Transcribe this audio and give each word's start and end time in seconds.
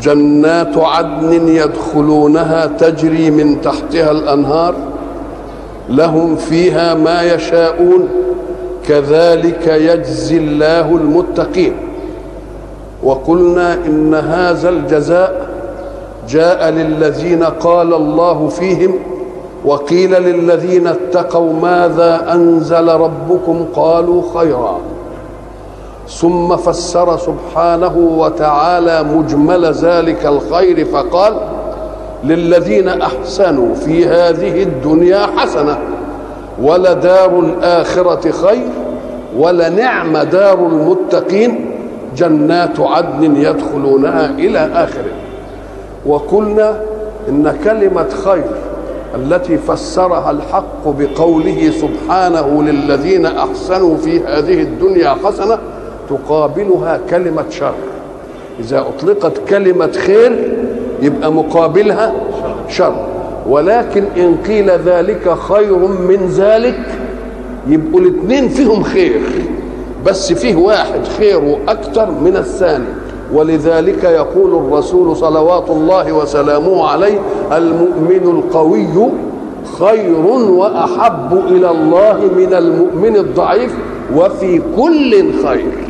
جنات 0.00 0.78
عدن 0.78 1.48
يدخلونها 1.48 2.66
تجري 2.66 3.30
من 3.30 3.60
تحتها 3.60 4.10
الأنهار 4.10 4.74
لهم 5.88 6.36
فيها 6.36 6.94
ما 6.94 7.22
يشاءون 7.22 8.08
كذلك 8.88 9.66
يجزي 9.66 10.36
الله 10.36 10.96
المتقين. 10.96 11.72
وقلنا 13.02 13.74
إن 13.74 14.14
هذا 14.14 14.68
الجزاء 14.68 15.48
جاء 16.28 16.70
للذين 16.70 17.44
قال 17.44 17.94
الله 17.94 18.48
فيهم 18.48 18.94
وقيل 19.64 20.10
للذين 20.10 20.86
اتقوا 20.86 21.52
ماذا 21.52 22.32
أنزل 22.32 22.88
ربكم؟ 22.88 23.66
قالوا 23.74 24.22
خيرا. 24.34 24.78
ثم 26.08 26.56
فسر 26.56 27.16
سبحانه 27.16 27.96
وتعالى 27.96 29.02
مجمل 29.02 29.64
ذلك 29.64 30.26
الخير 30.26 30.84
فقال 30.84 31.34
للذين 32.24 32.88
أحسنوا 32.88 33.74
في 33.74 34.06
هذه 34.06 34.62
الدنيا 34.62 35.26
حسنة 35.36 35.78
ولدار 36.62 37.38
الآخرة 37.38 38.30
خير 38.30 38.68
ولنعم 39.38 40.16
دار 40.18 40.58
المتقين 40.66 41.70
جنات 42.16 42.80
عدن 42.80 43.36
يدخلونها 43.36 44.30
إلى 44.30 44.58
آخره. 44.74 45.12
وقلنا 46.06 46.80
إن 47.28 47.56
كلمة 47.64 48.08
خير 48.24 48.44
التي 49.14 49.58
فسرها 49.58 50.30
الحق 50.30 50.88
بقوله 50.98 51.70
سبحانه 51.70 52.62
للذين 52.62 53.26
أحسنوا 53.26 53.96
في 53.96 54.20
هذه 54.20 54.60
الدنيا 54.62 55.16
حسنة 55.24 55.58
تقابلها 56.08 57.00
كلمة 57.10 57.44
شر. 57.50 57.74
إذا 58.60 58.80
أطلقت 58.80 59.38
كلمة 59.48 59.92
خير 59.92 60.58
يبقى 61.02 61.32
مقابلها 61.32 62.14
شر. 62.68 63.06
ولكن 63.48 64.04
إن 64.16 64.36
قيل 64.46 64.70
ذلك 64.70 65.34
خير 65.38 65.76
من 65.78 66.28
ذلك 66.36 66.80
يبقوا 67.68 68.00
الاثنين 68.00 68.48
فيهم 68.48 68.82
خير. 68.82 69.20
بس 70.06 70.32
فيه 70.32 70.56
واحد 70.56 71.06
خيره 71.18 71.58
أكثر 71.68 72.10
من 72.10 72.36
الثاني. 72.36 72.84
ولذلك 73.32 74.04
يقول 74.04 74.54
الرسول 74.54 75.16
صلوات 75.16 75.70
الله 75.70 76.12
وسلامه 76.12 76.88
عليه 76.88 77.18
المؤمن 77.52 78.38
القوي 78.38 79.08
خير 79.78 80.26
وأحب 80.50 81.42
إلى 81.48 81.70
الله 81.70 82.18
من 82.36 82.54
المؤمن 82.54 83.16
الضعيف 83.16 83.74
وفي 84.16 84.62
كل 84.76 85.32
خير. 85.44 85.83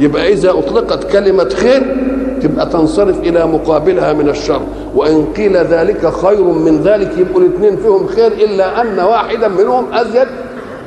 يبقى 0.00 0.32
إذا 0.32 0.50
أطلقت 0.50 1.12
كلمة 1.12 1.48
خير 1.48 1.96
تبقى 2.42 2.66
تنصرف 2.66 3.20
إلى 3.20 3.46
مقابلها 3.46 4.12
من 4.12 4.28
الشر. 4.28 4.60
وإن 4.94 5.24
قيل 5.36 5.56
ذلك 5.56 6.12
خير 6.12 6.42
من 6.42 6.82
ذلك 6.82 7.18
يبقوا 7.18 7.40
الاثنين 7.40 7.76
فيهم 7.76 8.06
خير 8.06 8.32
إلا 8.32 8.80
أن 8.80 8.98
واحدا 8.98 9.48
منهم 9.48 9.84
أزيد 9.92 10.28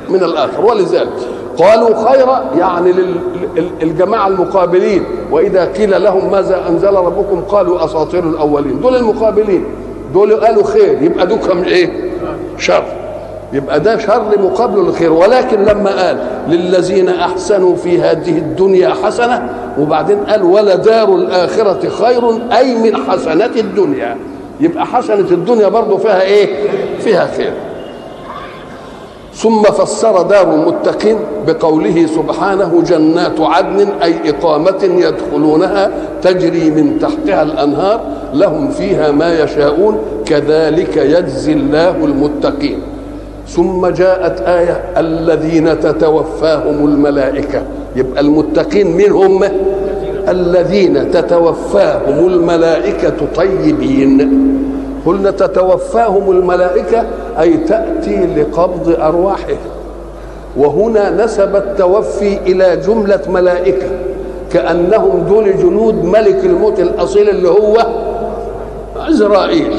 من 0.08 0.22
الآخر. 0.22 0.64
ولذلك 0.64 1.08
قالوا 1.58 2.10
خيرا 2.10 2.44
يعني 2.58 2.92
للجماعة 3.82 4.28
المقابلين. 4.28 5.04
وإذا 5.30 5.64
قيل 5.64 6.02
لهم 6.02 6.32
ماذا 6.32 6.68
أنزل 6.68 6.94
ربكم 6.94 7.40
قالوا 7.40 7.84
أساطير 7.84 8.24
الأولين. 8.24 8.80
دول 8.80 8.96
المقابلين 8.96 9.64
دول 10.14 10.34
قالوا 10.34 10.64
خير 10.64 11.02
يبقى 11.02 11.26
دوكم 11.26 11.62
إيه؟ 11.62 11.90
شر. 12.58 12.84
يبقى 13.54 13.80
ده 13.80 13.98
شر 13.98 14.24
مقابل 14.38 14.78
الخير 14.80 15.12
ولكن 15.12 15.64
لما 15.64 16.06
قال 16.06 16.16
للذين 16.48 17.08
أحسنوا 17.08 17.76
في 17.76 18.00
هذه 18.00 18.38
الدنيا 18.38 18.94
حسنة 19.04 19.48
وبعدين 19.80 20.18
قال 20.18 20.42
ولدار 20.42 21.14
الآخرة 21.14 21.88
خير 21.88 22.30
أي 22.56 22.74
من 22.74 22.96
حسنات 22.96 23.56
الدنيا. 23.56 24.16
يبقى 24.60 24.86
حسنة 24.86 25.30
الدنيا 25.30 25.68
برضه 25.68 25.96
فيها 25.96 26.22
إيه؟ 26.22 26.68
فيها 26.98 27.26
خير. 27.36 27.52
ثم 29.34 29.62
فسر 29.62 30.22
دار 30.22 30.54
المتقين 30.54 31.18
بقوله 31.46 32.06
سبحانه 32.06 32.82
جنات 32.88 33.40
عدن 33.40 33.88
أي 34.02 34.14
إقامة 34.30 34.82
يدخلونها 34.82 35.90
تجري 36.22 36.70
من 36.70 36.98
تحتها 36.98 37.42
الأنهار 37.42 38.00
لهم 38.34 38.70
فيها 38.70 39.10
ما 39.10 39.42
يشاءون 39.42 39.98
كذلك 40.26 40.96
يجزي 40.96 41.52
الله 41.52 41.90
المتقين. 41.90 42.93
ثم 43.48 43.86
جاءت 43.86 44.40
آية 44.40 44.80
الذين 44.96 45.80
تتوفاهم 45.80 46.86
الملائكة. 46.86 47.62
يبقى 47.96 48.20
المتقين 48.20 48.96
من 48.96 49.12
هم 49.12 49.44
الذين 50.28 51.10
تتوفاهم 51.10 52.26
الملائكة 52.26 53.14
طيبين. 53.36 54.40
قلنا 55.06 55.30
تتوفاهم 55.30 56.30
الملائكة 56.30 57.04
أي 57.40 57.56
تأتي 57.56 58.26
لقبض 58.36 58.96
أرواحهم 59.00 59.56
وهنا 60.56 61.24
نسب 61.24 61.56
التوفي 61.56 62.38
إلى 62.46 62.76
جملة 62.76 63.20
ملائكة. 63.28 63.86
كأنهم 64.52 65.24
دول 65.28 65.56
جنود 65.56 66.04
ملك 66.04 66.44
الموت 66.44 66.80
الأصيل 66.80 67.28
اللي 67.28 67.48
هو 67.48 67.86
عزرائيل 68.96 69.72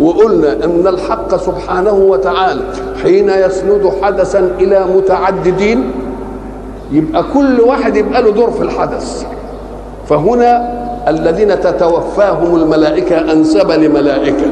وقلنا 0.00 0.52
أن 0.64 0.86
الحق 0.86 1.36
سبحانه 1.36 1.92
وتعالى 1.92 2.60
حين 3.02 3.30
يسند 3.30 3.92
حدثا 4.02 4.50
إلى 4.60 4.84
متعددين 4.96 5.90
يبقى 6.92 7.24
كل 7.34 7.60
واحد 7.60 7.96
يبقى 7.96 8.22
له 8.22 8.30
دور 8.30 8.50
في 8.50 8.62
الحدث. 8.62 9.24
فهنا 10.08 10.74
الذين 11.08 11.60
تتوفاهم 11.60 12.56
الملائكة 12.56 13.32
أنسب 13.32 13.70
لملائكة. 13.70 14.46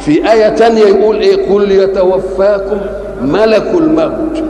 في 0.00 0.32
آية 0.32 0.48
تانية 0.48 0.82
يقول 0.84 1.16
إيه؟ 1.16 1.54
قل 1.54 1.70
يتوفاكم 1.70 2.76
ملك 3.22 3.70
الموت. 3.74 4.42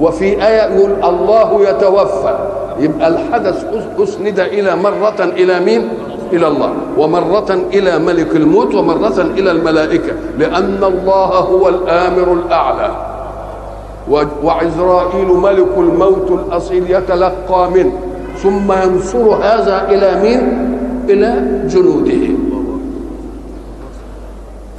وفي 0.00 0.24
آية 0.46 0.62
يقول 0.62 0.90
الله 1.04 1.68
يتوفى. 1.68 2.38
يبقى 2.80 3.08
الحدث 3.08 3.64
أسند 4.02 4.40
إلى 4.40 4.76
مرة 4.76 5.14
إلى 5.20 5.60
مين؟ 5.60 5.88
إلى 6.32 6.46
الله 6.48 6.72
ومرة 6.98 7.50
إلى 7.74 7.98
ملك 7.98 8.36
الموت 8.36 8.74
ومرة 8.74 9.18
إلى 9.38 9.50
الملائكة 9.50 10.12
لأن 10.38 10.84
الله 10.84 11.30
هو 11.38 11.68
الآمر 11.68 12.32
الأعلى. 12.32 12.90
وعزرائيل 14.42 15.26
ملك 15.28 15.72
الموت 15.78 16.30
الأصيل 16.30 16.90
يتلقى 16.90 17.70
منه 17.70 17.92
ثم 18.36 18.72
ينصر 18.72 19.34
هذا 19.34 19.88
إلى 19.90 20.22
مين؟ 20.22 20.42
إلى 21.08 21.28
جنوده. 21.68 22.24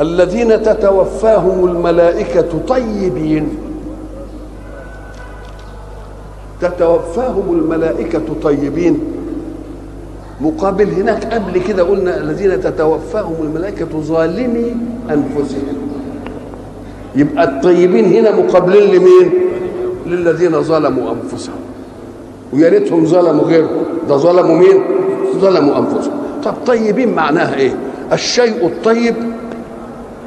الذين 0.02 0.64
تتوفاهم 0.64 1.66
الملائكة 1.66 2.52
طيبين. 2.68 3.58
تتوفاهم 6.62 7.44
الملائكة 7.50 8.28
طيبين. 8.44 9.00
مقابل 10.42 10.90
هناك 10.90 11.34
قبل 11.34 11.62
كده 11.68 11.84
قلنا 11.84 12.18
الذين 12.18 12.62
تتوفاهم 12.62 13.35
الملائكة 13.41 14.00
ظالمي 14.02 14.76
أنفسهم 15.09 15.78
يبقى 17.16 17.44
الطيبين 17.44 18.06
هنا 18.06 18.35
مقابلين 18.35 18.91
لمين؟ 18.96 19.32
للذين 20.08 20.62
ظلموا 20.62 21.12
أنفسهم 21.12 21.56
ويا 22.53 22.70
ريتهم 22.70 23.06
ظلموا 23.06 23.44
غيرهم 23.44 23.84
ده 24.09 24.18
ظلموا 24.18 24.58
مين؟ 24.58 24.84
ظلموا 25.40 25.78
أنفسهم 25.78 26.14
طب 26.46 26.53
طيبين 26.68 27.16
معناها 27.16 27.56
إيه؟ 27.56 27.76
الشيء 28.14 28.66
الطيب 28.68 29.16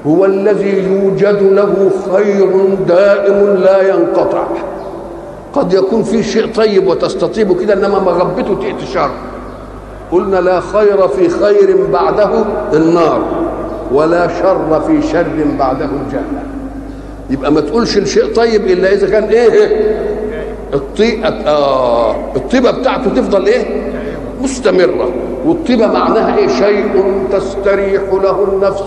هو 0.07 0.25
الذي 0.25 0.79
يوجد 0.79 1.43
له 1.43 1.91
خير 2.15 2.75
دائم 2.89 3.57
لا 3.57 3.89
ينقطع 3.95 4.47
قد 5.53 5.73
يكون 5.73 6.03
في 6.03 6.23
شيء 6.23 6.53
طيب 6.55 6.87
وتستطيبه 6.87 7.55
كده 7.55 7.75
إنما 7.75 7.99
مغبته 7.99 8.55
تأتي 8.55 8.87
شر 8.95 9.11
قلنا 10.13 10.37
لا 10.37 10.61
خير 10.61 11.09
في 11.09 11.29
خير 11.29 11.77
بعده 11.93 12.31
النار 12.73 13.21
ولا 13.93 14.29
شر 14.29 14.81
في 14.87 15.03
شر 15.09 15.27
بعده 15.59 15.85
الجنة. 15.85 16.43
يبقى 17.31 17.53
ما 17.53 17.61
تقولش 17.61 17.97
الشيء 17.99 18.35
طيب 18.35 18.67
إلا 18.67 18.93
إذا 18.93 19.11
كان 19.11 19.25
إيه؟ 19.25 19.97
الطيبه 20.75 21.29
آه 21.29 22.17
الطيبة 22.37 22.71
بتاعته 22.71 23.11
تفضل 23.11 23.47
إيه؟ 23.47 23.93
مستمرة. 24.43 25.11
والطيبة 25.47 25.87
معناها 25.87 26.37
إيه؟ 26.39 26.49
شيء 26.49 27.03
تستريح 27.33 28.03
له 28.13 28.45
النفس 28.53 28.83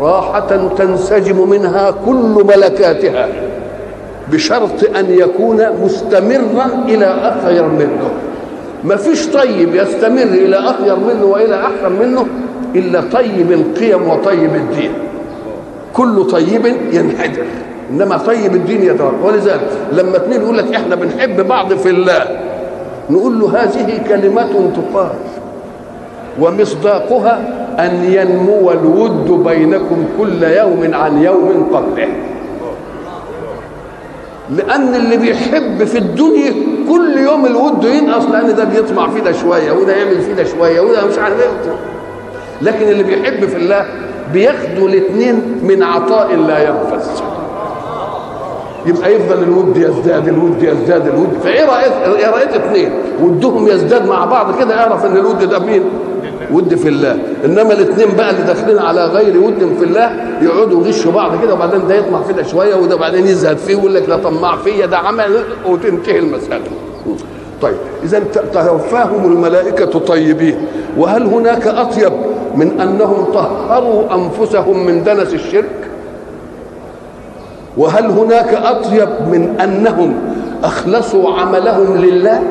راحة 0.00 0.68
تنسجم 0.78 1.48
منها 1.50 1.90
كل 2.06 2.44
ملكاتها 2.46 3.28
بشرط 4.32 4.96
أن 4.98 5.10
يكون 5.10 5.66
مستمرا 5.84 6.66
إلى 6.88 7.04
أخير 7.06 7.64
منه. 7.66 8.10
ما 8.84 8.96
فيش 8.96 9.26
طيب 9.26 9.74
يستمر 9.74 10.22
إلى 10.22 10.56
أخير 10.56 10.96
منه 10.96 11.24
وإلى 11.24 11.54
أحسن 11.60 11.92
منه 12.00 12.26
إلا 12.74 13.00
طيب 13.12 13.52
القيم 13.52 14.08
وطيب 14.08 14.54
الدين. 14.54 14.92
كل 15.94 16.24
طيب 16.30 16.66
ينحدر 16.92 17.44
إنما 17.90 18.16
طيب 18.16 18.54
الدين 18.54 18.82
يتوقع 18.82 19.12
ولذلك 19.24 19.60
لما 19.92 20.16
اثنين 20.16 20.40
يقول 20.42 20.58
لك 20.58 20.74
إحنا 20.74 20.94
بنحب 20.94 21.48
بعض 21.48 21.74
في 21.74 21.90
الله 21.90 22.26
نقول 23.10 23.40
له 23.40 23.62
هذه 23.62 24.00
كلمة 24.08 24.70
تقال 24.76 25.10
ومصداقها 26.40 27.40
أن 27.78 28.04
ينمو 28.04 28.70
الود 28.70 29.44
بينكم 29.48 30.04
كل 30.18 30.42
يوم 30.42 30.94
عن 30.94 31.22
يوم 31.22 31.68
قبله. 31.72 32.08
لأن 34.50 34.94
اللي 34.94 35.16
بيحب 35.16 35.84
في 35.84 35.98
الدنيا 35.98 36.52
كل 36.90 37.18
يوم 37.18 37.46
الود 37.46 37.84
ينقص 37.84 38.24
لأن 38.24 38.54
ده 38.54 38.64
بيطمع 38.64 39.08
في 39.10 39.20
ده 39.20 39.32
شوية 39.32 39.72
وده 39.72 39.92
يعمل 39.96 40.20
في 40.22 40.34
ده 40.34 40.44
شوية 40.44 40.80
وده 40.80 41.06
مش 41.06 41.18
عارف 41.18 41.40
إيه. 41.40 41.74
لكن 42.62 42.88
اللي 42.88 43.02
بيحب 43.02 43.46
في 43.46 43.56
الله 43.56 43.86
بياخدوا 44.32 44.88
الاثنين 44.88 45.58
من 45.62 45.82
عطاء 45.82 46.36
لا 46.36 46.68
ينفذ. 46.68 47.08
يبقى 48.86 49.14
يفضل 49.14 49.42
الود 49.42 49.76
يزداد 49.76 50.28
الود 50.28 50.62
يزداد 50.62 51.06
الود. 51.06 51.28
فإيه 51.44 51.64
رايت 51.64 51.92
إيه 52.18 52.30
رأيت 52.30 52.54
اثنين 52.54 52.90
ودهم 53.22 53.68
يزداد 53.68 54.06
مع 54.08 54.24
بعض 54.24 54.58
كده 54.58 54.80
اعرف 54.80 55.04
إن 55.06 55.16
الود 55.16 55.48
ده 55.48 55.58
مين؟ 55.58 55.82
ود 56.52 56.74
في 56.74 56.88
الله. 56.88 57.18
إنما 57.44 57.72
الاثنين 57.72 58.16
بقى 58.16 58.30
اللي 58.30 58.42
داخلين 58.42 58.78
على 58.78 59.04
غير 59.04 59.38
ود 59.38 59.76
في 59.78 59.84
الله 59.84 60.10
يقعدوا 60.42 60.86
يغشوا 60.86 61.12
بعض 61.12 61.42
كده 61.42 61.54
وبعدين 61.54 61.88
ده 61.88 61.94
يطمع 61.94 62.22
في 62.22 62.32
ده 62.32 62.42
شوية 62.42 62.74
وده 62.74 62.96
بعدين 62.96 63.26
يزهد 63.26 63.56
فيه 63.58 63.74
ويقول 63.76 63.94
لك 63.94 64.08
لا 64.08 64.16
طماع 64.16 64.56
فيا 64.56 64.86
ده 64.86 64.98
عمل 64.98 65.42
وتنتهي 65.66 66.18
المسألة. 66.18 66.64
طيب 67.62 67.76
اذا 68.04 68.22
توفاهم 68.54 69.32
الملائكة 69.32 69.98
طيبين. 69.98 70.56
وهل 70.98 71.22
هناك 71.26 71.66
أطيب 71.66 72.12
من 72.56 72.80
أنهم 72.80 73.24
طهروا 73.34 74.14
أنفسهم 74.14 74.86
من 74.86 75.04
دنس 75.04 75.34
الشرك؟ 75.34 75.88
وهل 77.76 78.06
هناك 78.06 78.54
أطيب 78.54 79.08
من 79.32 79.60
أنهم 79.60 80.14
أخلصوا 80.64 81.34
عملهم 81.34 81.96
لله؟ 81.96 82.42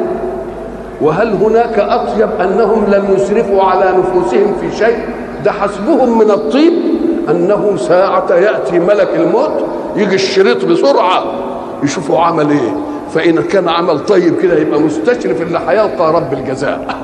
وهل 1.01 1.33
هناك 1.33 1.79
أطيب 1.79 2.29
أنهم 2.41 2.85
لم 2.87 3.05
يسرفوا 3.15 3.63
على 3.63 3.93
نفوسهم 3.97 4.53
في 4.61 4.77
شيء؟ 4.77 4.97
ده 5.45 5.51
حسبهم 5.51 6.17
من 6.17 6.31
الطيب 6.31 6.73
أنه 7.29 7.73
ساعة 7.77 8.31
يأتي 8.33 8.79
ملك 8.79 9.09
الموت 9.15 9.65
يجي 9.95 10.15
الشريط 10.15 10.65
بسرعة 10.65 11.23
يشوفوا 11.83 12.19
عمل 12.19 12.49
إيه. 12.49 12.75
فإن 13.13 13.41
كان 13.41 13.69
عمل 13.69 13.99
طيب 13.99 14.37
كده 14.41 14.55
يبقى 14.59 14.79
مستشرف 14.79 15.41
اللي 15.41 15.59
هيلقى 15.67 16.13
رب 16.13 16.33
الجزاء. 16.33 16.95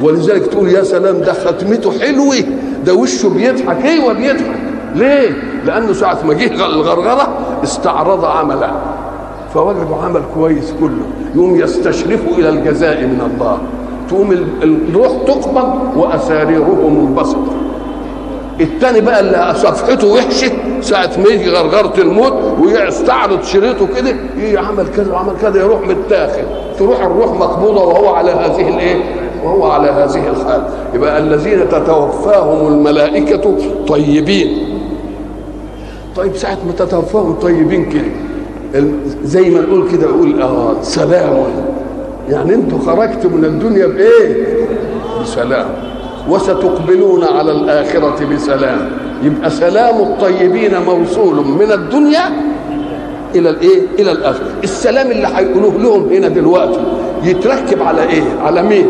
ولذلك 0.00 0.46
تقول 0.46 0.68
يا 0.68 0.82
سلام 0.82 1.20
ده 1.20 1.32
ختمته 1.32 1.98
حلوة 2.00 2.36
ده 2.84 2.94
وشه 2.94 3.28
بيضحك. 3.28 3.84
أيوه 3.84 4.12
بيضحك. 4.12 4.56
ليه؟ 4.94 5.30
لأنه 5.66 5.92
ساعة 5.92 6.18
ما 6.26 6.34
جه 6.34 6.66
الغرغرة 6.66 7.28
استعرض 7.64 8.24
عمله. 8.24 8.72
فوجدوا 9.54 9.96
عمل 10.04 10.22
كويس 10.34 10.74
كله. 10.80 11.04
يقوم 11.34 11.60
يستشرفوا 11.60 12.32
إلى 12.38 12.48
الجزاء 12.48 13.00
من 13.00 13.30
الله. 13.34 13.58
تقوم 14.08 14.32
الروح 14.62 15.12
تقبض 15.26 15.96
وأساريرهم 15.96 17.04
منبسطه 17.04 17.52
التاني 18.60 19.00
بقى 19.00 19.20
اللي 19.20 19.54
صفحته 19.56 20.12
وحشة 20.12 20.52
ساعة 20.80 21.10
ما 21.18 21.28
يجي 21.30 21.50
غرغرة 21.50 22.00
الموت 22.00 22.32
ويستعرض 22.60 23.42
شريطه 23.42 23.86
كده 23.96 24.16
إيه 24.38 24.58
عمل 24.58 24.86
كذا 24.96 25.12
وعمل 25.12 25.32
كذا 25.42 25.60
يروح 25.60 25.80
متاخد. 25.80 26.44
تروح 26.78 27.00
الروح 27.00 27.32
مقبوضة 27.32 27.84
وهو 27.84 28.14
على 28.14 28.30
هذه 28.30 28.68
الإيه؟ 28.68 28.96
وهو 29.44 29.70
على 29.70 29.90
هذه 29.90 30.28
الحال. 30.28 30.62
يبقى 30.94 31.18
الذين 31.18 31.68
تتوفاهم 31.68 32.72
الملائكة 32.72 33.54
طيبين. 33.88 34.58
طيب 36.16 36.36
ساعة 36.36 36.58
ما 36.66 36.72
تتوفاهم 36.78 37.32
طيبين 37.32 37.90
كده 37.90 38.10
زي 39.24 39.50
ما 39.50 39.60
نقول 39.60 39.88
كده 39.92 40.06
نقول 40.06 40.42
آه 40.42 40.82
سلام 40.82 41.44
يعني 42.28 42.54
أنتوا 42.54 42.78
خرجتوا 42.78 43.30
من 43.30 43.44
الدنيا 43.44 43.86
بإيه؟ 43.86 44.56
بسلام 45.22 45.66
وستقبلون 46.28 47.24
على 47.24 47.52
الآخرة 47.52 48.26
بسلام 48.34 48.90
يبقى 49.22 49.50
سلام 49.50 50.00
الطيبين 50.00 50.70
موصول 50.86 51.36
من 51.46 51.72
الدنيا 51.72 52.20
إلى 53.34 53.50
الإيه؟ 53.50 53.82
إلى 53.98 54.12
الآخرة 54.12 54.46
السلام 54.64 55.10
اللي 55.10 55.28
هيقولوه 55.34 55.72
لهم 55.78 56.08
هنا 56.12 56.28
دلوقتي 56.28 56.80
يتركب 57.24 57.82
على 57.82 58.02
إيه؟ 58.02 58.22
على 58.42 58.62
مين؟ 58.62 58.86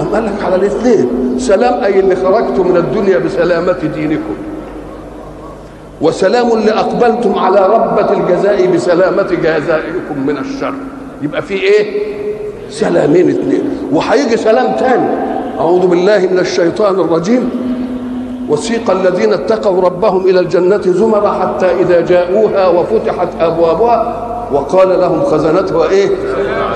أم 0.00 0.06
قال 0.14 0.24
لك 0.26 0.44
على 0.44 0.56
الاثنين 0.56 1.08
سلام 1.38 1.84
أي 1.84 2.00
اللي 2.00 2.16
خرجتم 2.16 2.68
من 2.70 2.76
الدنيا 2.76 3.18
بسلامة 3.18 3.76
دينكم 3.94 4.34
وسلام 6.00 6.52
اللي 6.52 6.72
أقبلتم 6.72 7.38
على 7.38 7.66
ربة 7.66 8.12
الجزاء 8.12 8.66
بسلامة 8.66 9.28
جزائكم 9.42 10.26
من 10.26 10.38
الشر. 10.38 10.74
يبقى 11.22 11.42
في 11.42 11.54
إيه؟ 11.54 12.14
سلامين 12.70 13.28
اثنين 13.28 13.62
وهيجي 13.92 14.36
سلام 14.36 14.76
تاني. 14.76 15.08
أعوذ 15.60 15.86
بالله 15.86 16.18
من 16.18 16.38
الشيطان 16.38 16.94
الرجيم. 16.94 17.50
وسيق 18.48 18.90
الذين 18.90 19.32
اتقوا 19.32 19.82
ربهم 19.82 20.26
إلى 20.26 20.40
الجنة 20.40 20.82
زمرا 20.82 21.32
حتى 21.32 21.66
إذا 21.66 22.00
جاءوها 22.00 22.68
وفتحت 22.68 23.28
أبوابها 23.40 24.26
وقال 24.52 25.00
لهم 25.00 25.22
خزنتها 25.22 25.88
إيه؟ 25.88 26.08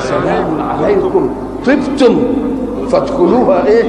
سلام 0.01 0.61
عليكم. 0.61 1.31
طبتم. 1.67 2.23
فادخلوها 2.91 3.67
إيه؟ 3.67 3.85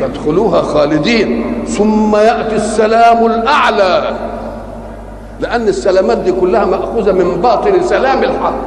فادخلوها 0.00 0.62
خالدين. 0.62 1.62
ثم 1.66 2.16
يأتي 2.16 2.56
السلام 2.56 3.26
الأعلى. 3.26 4.16
لأن 5.40 5.68
السلامات 5.68 6.18
دي 6.18 6.32
كلها 6.32 6.64
مأخوذة 6.64 7.12
من 7.12 7.40
باطن 7.42 7.82
سلام 7.82 8.22
الحق. 8.22 8.62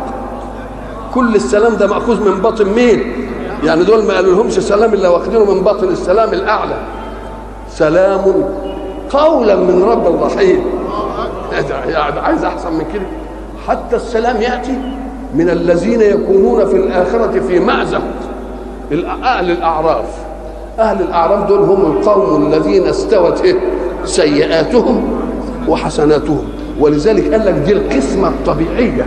كل 1.13 1.35
السلام 1.35 1.75
ده 1.75 1.87
مأخوذ 1.87 2.29
من 2.29 2.41
باطن 2.41 2.65
مين؟ 2.65 3.27
يعني 3.63 3.83
دول 3.83 4.03
ما 4.05 4.13
قالوا 4.13 4.33
لهمش 4.33 4.53
سلام 4.53 4.93
إلا 4.93 5.09
واخدينه 5.09 5.53
من 5.53 5.61
باطن 5.61 5.87
السلام 5.87 6.33
الأعلى. 6.33 6.77
سلام 7.69 8.21
قولا 9.09 9.55
من 9.55 9.83
رب 9.83 10.23
رحيم 10.23 10.63
يعني 11.87 12.19
عايز 12.19 12.43
أحسن 12.43 12.73
من 12.73 12.85
كده. 12.93 13.05
حتى 13.67 13.95
السلام 13.95 14.41
يأتي 14.41 14.77
من 15.35 15.49
الذين 15.49 16.01
يكونون 16.01 16.65
في 16.65 16.75
الآخرة 16.75 17.39
في 17.47 17.59
مأزق. 17.59 18.01
أهل 19.23 19.51
الأعراف. 19.51 20.05
أهل 20.79 21.01
الأعراف 21.01 21.47
دول 21.47 21.59
هم 21.59 21.91
القوم 21.91 22.47
الذين 22.47 22.87
استوت 22.87 23.47
سيئاتهم 24.05 25.19
وحسناتهم. 25.67 26.43
ولذلك 26.79 27.31
قال 27.33 27.45
لك 27.45 27.53
دي 27.53 27.73
القسمة 27.73 28.27
الطبيعية. 28.27 29.05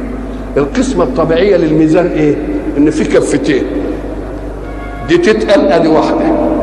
القسمة 0.57 1.05
الطبيعية 1.05 1.57
للميزان 1.57 2.07
إيه؟ 2.07 2.37
إن 2.79 2.91
في 2.91 3.05
كفتين. 3.05 3.63
دي 5.09 5.19
تتقل 5.19 5.61
أدي 5.61 5.89
واحدة 5.89 6.21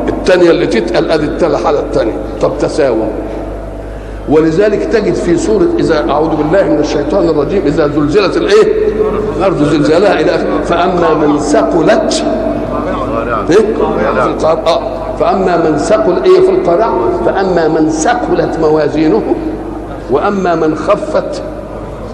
الثانية 0.10 0.52
اللي 0.52 0.68
تتقل 0.68 1.12
أدي 1.12 1.46
الحاله 1.46 1.80
الثانية 1.80 2.14
طب 2.42 2.52
تساوى. 2.60 3.08
ولذلك 4.30 4.84
تجد 4.84 5.14
في 5.14 5.38
سورة 5.38 5.68
إذا 5.80 6.10
أعوذ 6.10 6.30
بالله 6.36 6.64
من 6.64 6.80
الشيطان 6.80 7.30
الرجيم 7.30 7.62
إذا 7.66 7.88
زلزلت 7.88 8.38
الإيه؟ 8.38 8.74
الأرض 9.38 9.64
زلزالها 9.64 10.20
إلى 10.20 10.32
آخره. 10.36 10.62
فأما 10.66 11.14
من 11.14 11.40
ثقلت 11.40 12.24
إيه؟ 13.50 13.58
في 13.58 14.46
آه. 14.48 15.16
فأما 15.20 15.70
من 15.70 15.78
ثقل 15.78 16.24
إيه؟ 16.24 16.42
في 16.42 16.50
القارعه 16.50 17.24
فأما 17.26 17.68
من 17.68 17.90
ثقلت 17.90 18.60
موازينه 18.60 19.36
وأما 20.12 20.56
من 20.56 20.76
خفت 20.76 21.42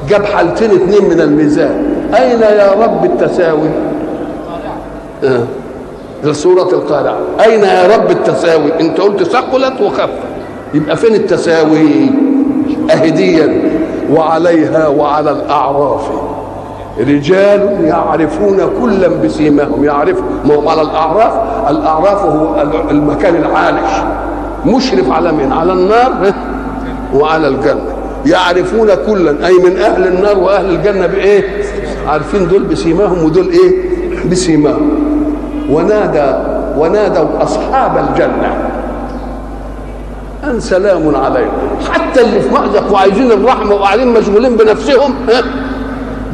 جاب 0.09 0.25
حالتين 0.25 0.71
اثنين 0.71 1.09
من 1.09 1.21
الميزان. 1.21 2.05
أين 2.15 2.41
يا 2.41 2.71
رب 2.83 3.05
التساوي؟ 3.05 3.69
آه. 5.23 5.43
سورة 6.31 6.69
القارعة. 6.69 7.17
أين 7.45 7.63
يا 7.63 7.97
رب 7.97 8.11
التساوي؟ 8.11 8.79
أنت 8.79 9.01
قلت 9.01 9.23
ثقلت 9.23 9.81
وخفت. 9.81 10.09
يبقى 10.73 10.97
فين 10.97 11.15
التساوي؟ 11.15 12.09
أهديا 12.91 13.61
وعليها 14.11 14.87
وعلى 14.87 15.31
الأعراف. 15.31 16.09
رجال 16.99 17.77
يعرفون 17.83 18.57
كلا 18.81 19.07
بسيماهم. 19.07 19.83
يعرف 19.83 20.17
ما 20.45 20.55
هو 20.55 20.69
على 20.69 20.81
الأعراف؟ 20.81 21.33
الأعراف 21.69 22.21
هو 22.21 22.61
المكان 22.91 23.35
العالش. 23.35 23.91
مشرف 24.65 25.11
على 25.11 25.31
من 25.31 25.53
على 25.53 25.73
النار. 25.73 26.33
وعلى 27.15 27.47
الجنة. 27.47 27.95
يعرفون 28.25 28.87
كلا. 29.07 29.47
أي 29.47 29.53
من 29.53 29.77
أهل 29.77 30.07
النار 30.07 30.37
وأهل 30.37 30.69
الجنة 30.69 31.07
بإيه؟ 31.07 31.63
عارفين 32.07 32.47
دول 32.47 32.63
بسيماهم 32.63 33.23
ودول 33.23 33.49
إيه؟ 33.49 33.89
بسيماهم. 34.31 34.89
ونادى 35.69 36.33
ونادوا 36.77 37.43
أصحاب 37.43 37.97
الجنة. 37.97 38.69
أن 40.43 40.59
سلام 40.59 41.15
عليكم. 41.15 41.91
حتى 41.91 42.21
اللي 42.21 42.39
في 42.41 42.49
مأزق 42.49 42.91
وعايزين 42.93 43.31
الرحمة 43.31 43.75
وقاعدين 43.75 44.07
مشغولين 44.07 44.57
بنفسهم 44.57 45.15
ها؟ 45.29 45.43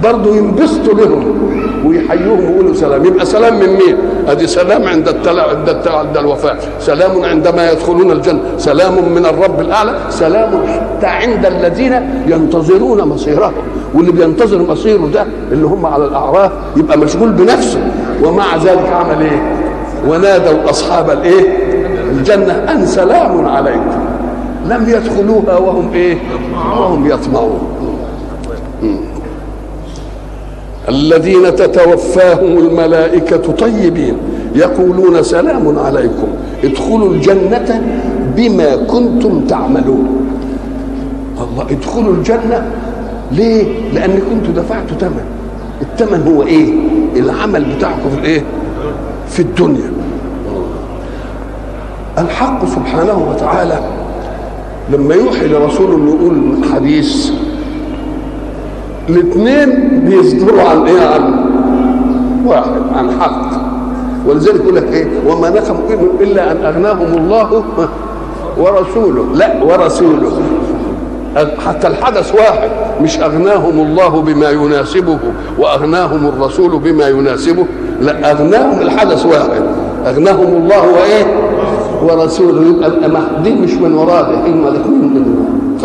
برضه 0.03 0.35
ينبسطوا 0.35 0.93
لهم 0.93 1.37
ويحيوهم 1.85 2.39
ويقولوا 2.39 2.73
سلام 2.73 3.05
يبقى 3.05 3.25
سلام 3.25 3.59
من 3.59 3.69
مين؟ 3.69 3.97
أدي 4.27 4.47
سلام 4.47 4.83
عند 4.87 5.07
التلا 5.07 5.43
عند 5.49 5.69
التلا 5.69 5.97
عند 5.97 6.17
الوفاه، 6.17 6.57
سلام 6.79 7.23
عندما 7.23 7.71
يدخلون 7.71 8.11
الجنة، 8.11 8.41
سلام 8.57 8.93
من 9.15 9.25
الرب 9.25 9.61
الأعلى، 9.61 9.95
سلام 10.09 10.49
حتى 10.67 11.07
عند 11.07 11.45
الذين 11.45 11.93
ينتظرون 12.27 13.01
مصيرهم، 13.01 13.53
واللي 13.93 14.11
بينتظر 14.11 14.61
مصيره 14.71 15.09
ده 15.13 15.25
اللي 15.51 15.65
هم 15.65 15.85
على 15.85 16.05
الأعراف 16.05 16.51
يبقى 16.77 16.97
مشغول 16.97 17.29
بنفسه 17.31 17.79
ومع 18.23 18.55
ذلك 18.55 18.89
عمل 18.93 19.21
إيه؟ 19.21 19.57
ونادوا 20.07 20.69
أصحاب 20.69 21.09
الإيه؟ 21.09 21.57
الجنة 22.11 22.53
أن 22.53 22.85
سلام 22.85 23.47
عليكم. 23.47 23.99
لم 24.69 24.89
يدخلوها 24.89 25.57
وهم 25.57 25.93
إيه؟ 25.93 26.17
وهم 26.77 27.07
يطمعون. 27.07 27.80
الذين 30.89 31.55
تتوفاهم 31.55 32.57
الملائكة 32.57 33.37
طيبين 33.51 34.17
يقولون 34.55 35.23
سلام 35.23 35.79
عليكم 35.79 36.27
ادخلوا 36.63 37.09
الجنة 37.09 37.81
بما 38.37 38.75
كنتم 38.75 39.45
تعملون 39.47 40.27
الله 41.41 41.65
ادخلوا 41.71 42.13
الجنة 42.13 42.71
ليه؟ 43.31 43.63
لأن 43.93 44.19
كنتوا 44.29 44.63
دفعتوا 44.63 44.97
ثمن 44.99 45.23
الثمن 45.81 46.33
هو 46.33 46.43
إيه؟ 46.43 46.73
العمل 47.21 47.65
بتاعكم 47.77 48.09
في 48.15 48.19
الإيه؟ 48.19 48.43
في 49.29 49.39
الدنيا 49.39 49.91
الحق 52.17 52.65
سبحانه 52.65 53.27
وتعالى 53.29 53.79
لما 54.93 55.15
يوحي 55.15 55.47
لرسوله 55.47 55.95
انه 55.95 56.09
يقول 56.15 56.57
حديث 56.73 57.31
الاثنين 59.11 59.99
بيصدروا 60.05 60.61
عن 60.61 60.81
إيه؟ 60.87 61.01
عن 61.01 61.33
واحد 62.45 62.81
عن 62.95 63.11
حق. 63.21 63.51
ولذلك 64.27 64.55
يقول 64.55 64.75
لك 64.75 64.93
إيه؟ 64.93 65.07
وما 65.27 65.49
نقموا 65.49 66.09
الا 66.21 66.51
أن 66.51 66.65
أغناهم 66.65 67.17
الله 67.17 67.63
ورسوله. 68.57 69.25
لا 69.35 69.63
ورسوله. 69.63 70.31
حتى 71.67 71.87
الحدث 71.87 72.35
واحد 72.35 72.69
مش 73.01 73.19
أغناهم 73.19 73.79
الله 73.79 74.21
بما 74.21 74.49
يناسبه 74.49 75.17
وأغناهم 75.59 76.27
الرسول 76.27 76.79
بما 76.79 77.07
يناسبه. 77.07 77.65
لا 78.01 78.31
أغناهم 78.31 78.81
الحدث 78.81 79.25
واحد. 79.25 79.61
أغناهم 80.05 80.57
الله 80.57 80.81
وإيه؟ 80.81 81.25
ورسوله. 82.03 82.67
يبقى 82.67 83.21
دي 83.43 83.51
مش 83.51 83.73
من 83.73 83.93
وراه 83.93 84.45
هم 84.47 84.67
الاثنين 84.67 85.01
من 85.01 85.77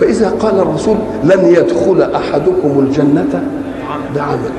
فإذا 0.00 0.30
قال 0.40 0.58
الرسول 0.58 0.96
لن 1.24 1.44
يدخل 1.44 2.02
أحدكم 2.02 2.78
الجنة 2.78 3.42
بعمله 4.16 4.50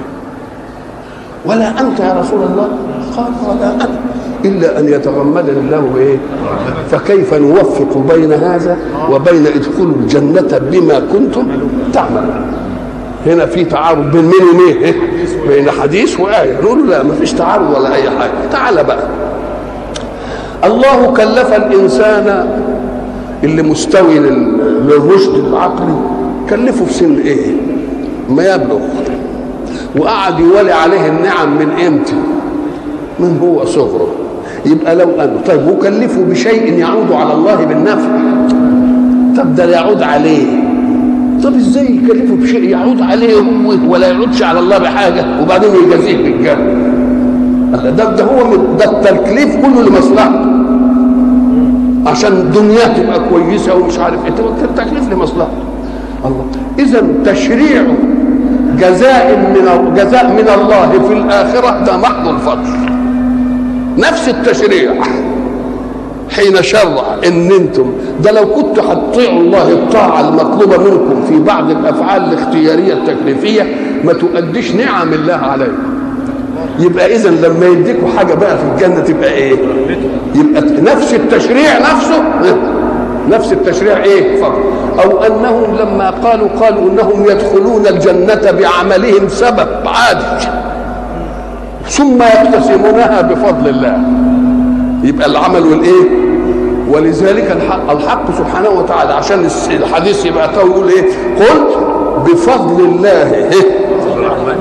ولا 1.45 1.81
أنت 1.81 1.99
يا 1.99 2.17
رسول 2.21 2.39
الله؟ 2.43 2.69
قال 3.17 3.31
ولا 3.49 3.75
أنا. 3.75 3.99
إلا 4.45 4.79
أن 4.79 4.87
يتغمدني 4.87 5.59
الله 5.59 5.89
بإيه؟ 5.95 6.17
فكيف 6.91 7.33
نوفق 7.33 7.97
بين 8.13 8.33
هذا 8.33 8.77
وبين 9.11 9.47
ادخلوا 9.47 9.95
الجنة 9.95 10.59
بما 10.71 11.01
كنتم 11.13 11.47
تعملون؟ 11.93 12.41
هنا 13.25 13.45
في 13.45 13.65
تعارض 13.65 14.11
بين 14.11 14.25
مين 14.25 14.43
ومين 14.53 14.93
بين 15.47 15.71
حديث 15.71 16.19
وآية. 16.19 16.61
نقول 16.61 16.89
لا 16.89 17.03
ما 17.03 17.13
فيش 17.13 17.33
تعارض 17.33 17.77
ولا 17.77 17.95
أي 17.95 18.09
حاجة. 18.09 18.31
تعال 18.51 18.83
بقى. 18.83 19.07
الله 20.65 21.13
كلف 21.13 21.53
الإنسان 21.53 22.47
اللي 23.43 23.61
مستوي 23.61 24.19
للرشد 24.87 25.33
العقلي. 25.47 25.95
كلفه 26.49 26.85
في 26.85 26.93
سن 26.93 27.15
إيه؟ 27.17 27.51
ما 28.29 28.43
يبلغ. 28.55 28.79
وقعد 29.97 30.39
يولي 30.39 30.71
عليه 30.71 31.07
النعم 31.07 31.57
من 31.59 31.85
إمتى؟ 31.87 32.13
من 33.19 33.39
هو 33.41 33.65
صغره. 33.65 34.07
يبقى 34.65 34.95
لو 34.95 35.09
انه 35.09 35.41
طيب 35.47 35.67
وكلفه 35.67 36.21
بشيء 36.21 36.73
يعود 36.73 37.11
على 37.11 37.33
الله 37.33 37.55
بالنفع؟ 37.65 38.09
طب 39.37 39.55
ده 39.55 39.65
يعود 39.65 40.01
عليه. 40.03 40.45
طب 41.43 41.55
إزاي 41.55 41.95
يكلفه 41.95 42.35
بشيء 42.35 42.63
يعود 42.69 43.01
عليه 43.01 43.39
هو 43.39 43.91
ولا 43.91 44.07
يعودش 44.07 44.43
على 44.43 44.59
الله 44.59 44.77
بحاجة؟ 44.77 45.25
وبعدين 45.41 45.69
يجازيه 45.87 46.17
بالجنه 46.17 46.89
ده 47.71 47.89
ده 47.89 48.23
هو 48.23 48.55
ده 48.79 48.91
التكليف 48.91 49.55
كله 49.55 49.81
لمصلحته. 49.81 50.48
عشان 52.05 52.51
دنياه 52.51 52.87
تبقى 52.97 53.19
كويسة 53.29 53.75
ومش 53.75 53.99
عارف 53.99 54.25
إيه. 54.25 54.33
التكليف 54.63 55.13
لمصلحته 55.13 55.63
الله. 56.25 56.45
اذا 56.79 57.03
تشريع 57.25 57.83
جزاء 58.77 59.37
من 59.37 59.93
جزاء 59.95 60.27
من 60.27 60.49
الله 60.61 61.07
في 61.07 61.13
الآخرة 61.13 61.83
ده 61.85 61.97
محض 61.97 62.27
الفضل 62.27 62.69
نفس 63.97 64.29
التشريع. 64.29 64.93
حين 66.29 66.61
شرع 66.63 67.03
إن 67.27 67.51
أنتم 67.51 67.85
ده 68.23 68.31
لو 68.31 68.45
كنتوا 68.47 68.83
هتطيعوا 68.93 69.39
الله 69.39 69.69
الطاعة 69.71 70.29
المطلوبة 70.29 70.77
منكم 70.77 71.21
في 71.29 71.39
بعض 71.39 71.69
الأفعال 71.69 72.23
الاختيارية 72.33 72.93
التكليفية 72.93 73.75
ما 74.03 74.13
تؤديش 74.13 74.75
نعم 74.75 75.13
الله 75.13 75.33
عليكم. 75.33 75.98
يبقى 76.79 77.15
اذا 77.15 77.29
لما 77.29 77.65
يديكوا 77.65 78.07
حاجة 78.17 78.33
بقى 78.33 78.57
في 78.57 78.63
الجنة 78.63 78.99
تبقى 78.99 79.31
إيه؟ 79.33 79.55
يبقى 80.35 80.61
نفس 80.81 81.13
التشريع 81.13 81.79
نفسه؟ 81.79 82.23
نفس 83.29 83.53
التشريع 83.53 84.03
إيه؟ 84.03 84.41
فقط. 84.41 84.59
أو 85.05 85.23
أنهم 85.23 85.75
لما 85.75 86.09
قالوا 86.09 86.47
قالوا 86.61 86.89
إنهم 86.91 87.25
يدخلون 87.29 87.87
الجنة 87.87 88.51
بعملهم 88.51 89.27
سبب 89.29 89.67
عادي. 89.85 90.47
ثم 91.89 92.21
يقتسمونها 92.21 93.21
بفضل 93.21 93.69
الله. 93.69 93.97
يبقى 95.03 95.27
العمل 95.27 95.61
والإيه؟ 95.61 96.09
ولذلك 96.89 97.51
الحق, 97.51 97.91
الحق 97.91 98.37
سبحانه 98.37 98.69
وتعالى 98.69 99.13
عشان 99.13 99.47
الحديث 99.69 100.25
يبقى 100.25 100.49
يقول 100.53 100.87
إيه؟ 100.89 101.03
قلت 101.39 101.77
بفضل 102.25 102.83
الله. 102.83 103.49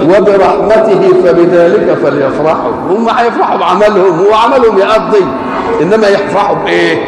وبرحمته. 0.03 1.01
فبذلك 1.25 1.99
فليفرحوا. 2.03 2.73
هم 2.91 3.09
هيفرحوا 3.09 3.59
بعملهم 3.59 4.19
هو 4.19 4.35
عملهم 4.35 4.79
يقضي. 4.79 5.25
إنما 5.83 6.09
يفرحوا 6.09 6.57
بإيه؟ 6.65 7.05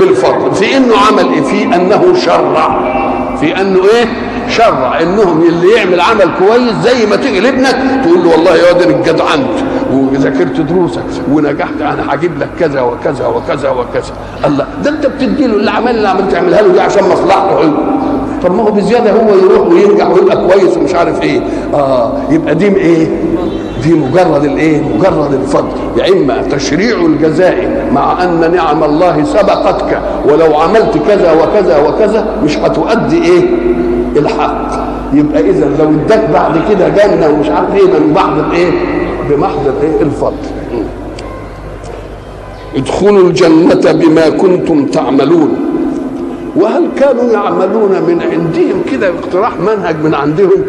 بالفضل. 0.00 0.54
في 0.54 0.76
إنه 0.76 0.94
عمل 1.08 1.32
إيه؟ 1.32 1.42
في 1.42 1.64
أنه 1.64 2.14
شرع 2.14 2.80
في 3.40 3.60
أنه 3.60 3.80
إيه؟ 3.94 4.06
شرع 4.48 5.00
إنهم 5.00 5.42
اللي 5.42 5.72
يعمل 5.72 6.00
عمل 6.00 6.30
كويس 6.38 6.74
زي 6.82 7.06
ما 7.06 7.16
تيجي 7.16 7.40
لابنك 7.40 8.04
تقول 8.04 8.24
له 8.24 8.30
والله 8.30 8.56
يا 8.56 8.64
واد 8.72 8.82
إنك 8.82 9.08
جدعنت. 9.08 9.58
وذاكرت 9.92 10.60
دروسك 10.60 11.02
ونجحت. 11.32 11.80
أنا 11.80 12.14
هجيب 12.14 12.38
لك 12.38 12.48
كذا 12.60 12.80
وكذا 12.80 13.26
وكذا 13.26 13.70
وكذا. 13.70 14.12
الله 14.44 14.66
ده 14.84 14.90
أنت 14.90 15.06
بتدي 15.06 15.46
له 15.46 15.56
الأعمال 15.56 15.96
اللي 15.96 16.08
عملت 16.08 16.32
تعملها 16.32 16.62
له 16.62 16.72
دي 16.72 16.80
عشان 16.80 17.04
مصلحته. 17.04 17.52
هو 17.52 17.62
طب 18.42 18.54
ما 18.54 18.62
هو 18.62 18.70
بزيادة 18.70 19.12
هو 19.12 19.34
يروح 19.34 19.68
وينجح 19.68 20.10
ويبقى 20.10 20.36
كويس 20.48 20.76
ومش 20.76 20.94
عارف 20.94 21.22
إيه. 21.22 21.40
آه 21.74 22.12
يبقى 22.30 22.54
دي 22.54 22.66
إيه؟ 22.76 23.06
دي 23.82 23.94
مجرد 23.94 24.44
الإيه؟ 24.44 24.82
مجرد 24.98 25.32
الفضل. 25.34 25.68
يا 25.96 26.12
إما 26.12 26.42
تشريع 26.42 26.96
الجزاء 27.06 27.86
مع 27.92 28.24
أن 28.24 28.52
نعم 28.54 28.84
الله 28.84 29.24
سبقتك 29.24 30.00
ولو 30.28 30.56
عملت 30.56 30.98
كذا 31.08 31.32
وكذا 31.32 31.88
وكذا 31.88 32.26
مش 32.44 32.58
هتؤدي 32.58 33.22
إيه؟ 33.22 33.42
الحق. 34.16 34.68
يبقى 35.12 35.40
إذا 35.50 35.68
لو 35.78 35.88
اداك 36.04 36.30
بعد 36.32 36.52
كده 36.70 36.88
جنة 36.88 37.28
ومش 37.28 37.48
عارف 37.48 37.74
إيه 37.74 37.86
من 37.86 38.12
بعض 38.14 38.38
الإيه؟ 38.38 38.70
بمحض 39.30 39.66
الايه 39.66 40.02
الفضل. 40.02 40.36
ادخلوا 42.76 43.28
الجنة 43.28 43.92
بما 43.92 44.28
كنتم 44.30 44.86
تعملون. 44.86 45.71
وهل 46.56 46.88
كانوا 46.98 47.32
يعملون 47.32 47.90
من 47.90 48.22
عندهم 48.22 48.82
كده 48.92 49.08
اقتراح 49.08 49.58
منهج 49.60 49.96
من 50.04 50.14
عندهم؟ 50.14 50.64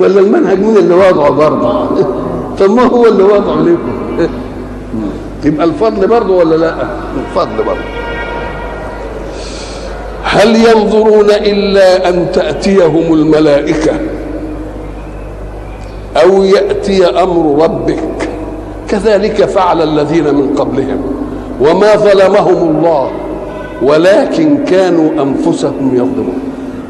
ولا 0.00 0.20
المنهج 0.20 0.58
من 0.58 0.76
اللي 0.76 0.94
وضعه 0.94 1.30
برضه؟ 1.30 1.84
طب 2.60 2.70
ما 2.70 2.82
هو 2.82 3.06
اللي 3.06 3.22
وضعه 3.22 3.60
لكم 3.62 4.00
يبقى 5.44 5.66
الفضل 5.66 6.06
برضه 6.06 6.34
ولا 6.34 6.56
لا؟ 6.56 6.74
الفضل 7.28 7.64
برضه. 7.66 7.80
هل 10.22 10.56
ينظرون 10.56 11.30
إلا 11.30 12.08
أن 12.08 12.32
تأتيهم 12.32 13.14
الملائكة 13.14 13.92
أو 16.22 16.42
يأتي 16.42 17.06
أمر 17.06 17.62
ربك؟ 17.64 18.28
كذلك 18.88 19.44
فعل 19.44 19.82
الذين 19.82 20.34
من 20.34 20.54
قبلهم. 20.58 21.02
وما 21.60 21.96
ظلمهم 21.96 22.76
الله. 22.76 23.10
ولكن 23.82 24.64
كانوا 24.64 25.10
أنفسهم 25.22 25.90
يظلمون. 25.94 26.38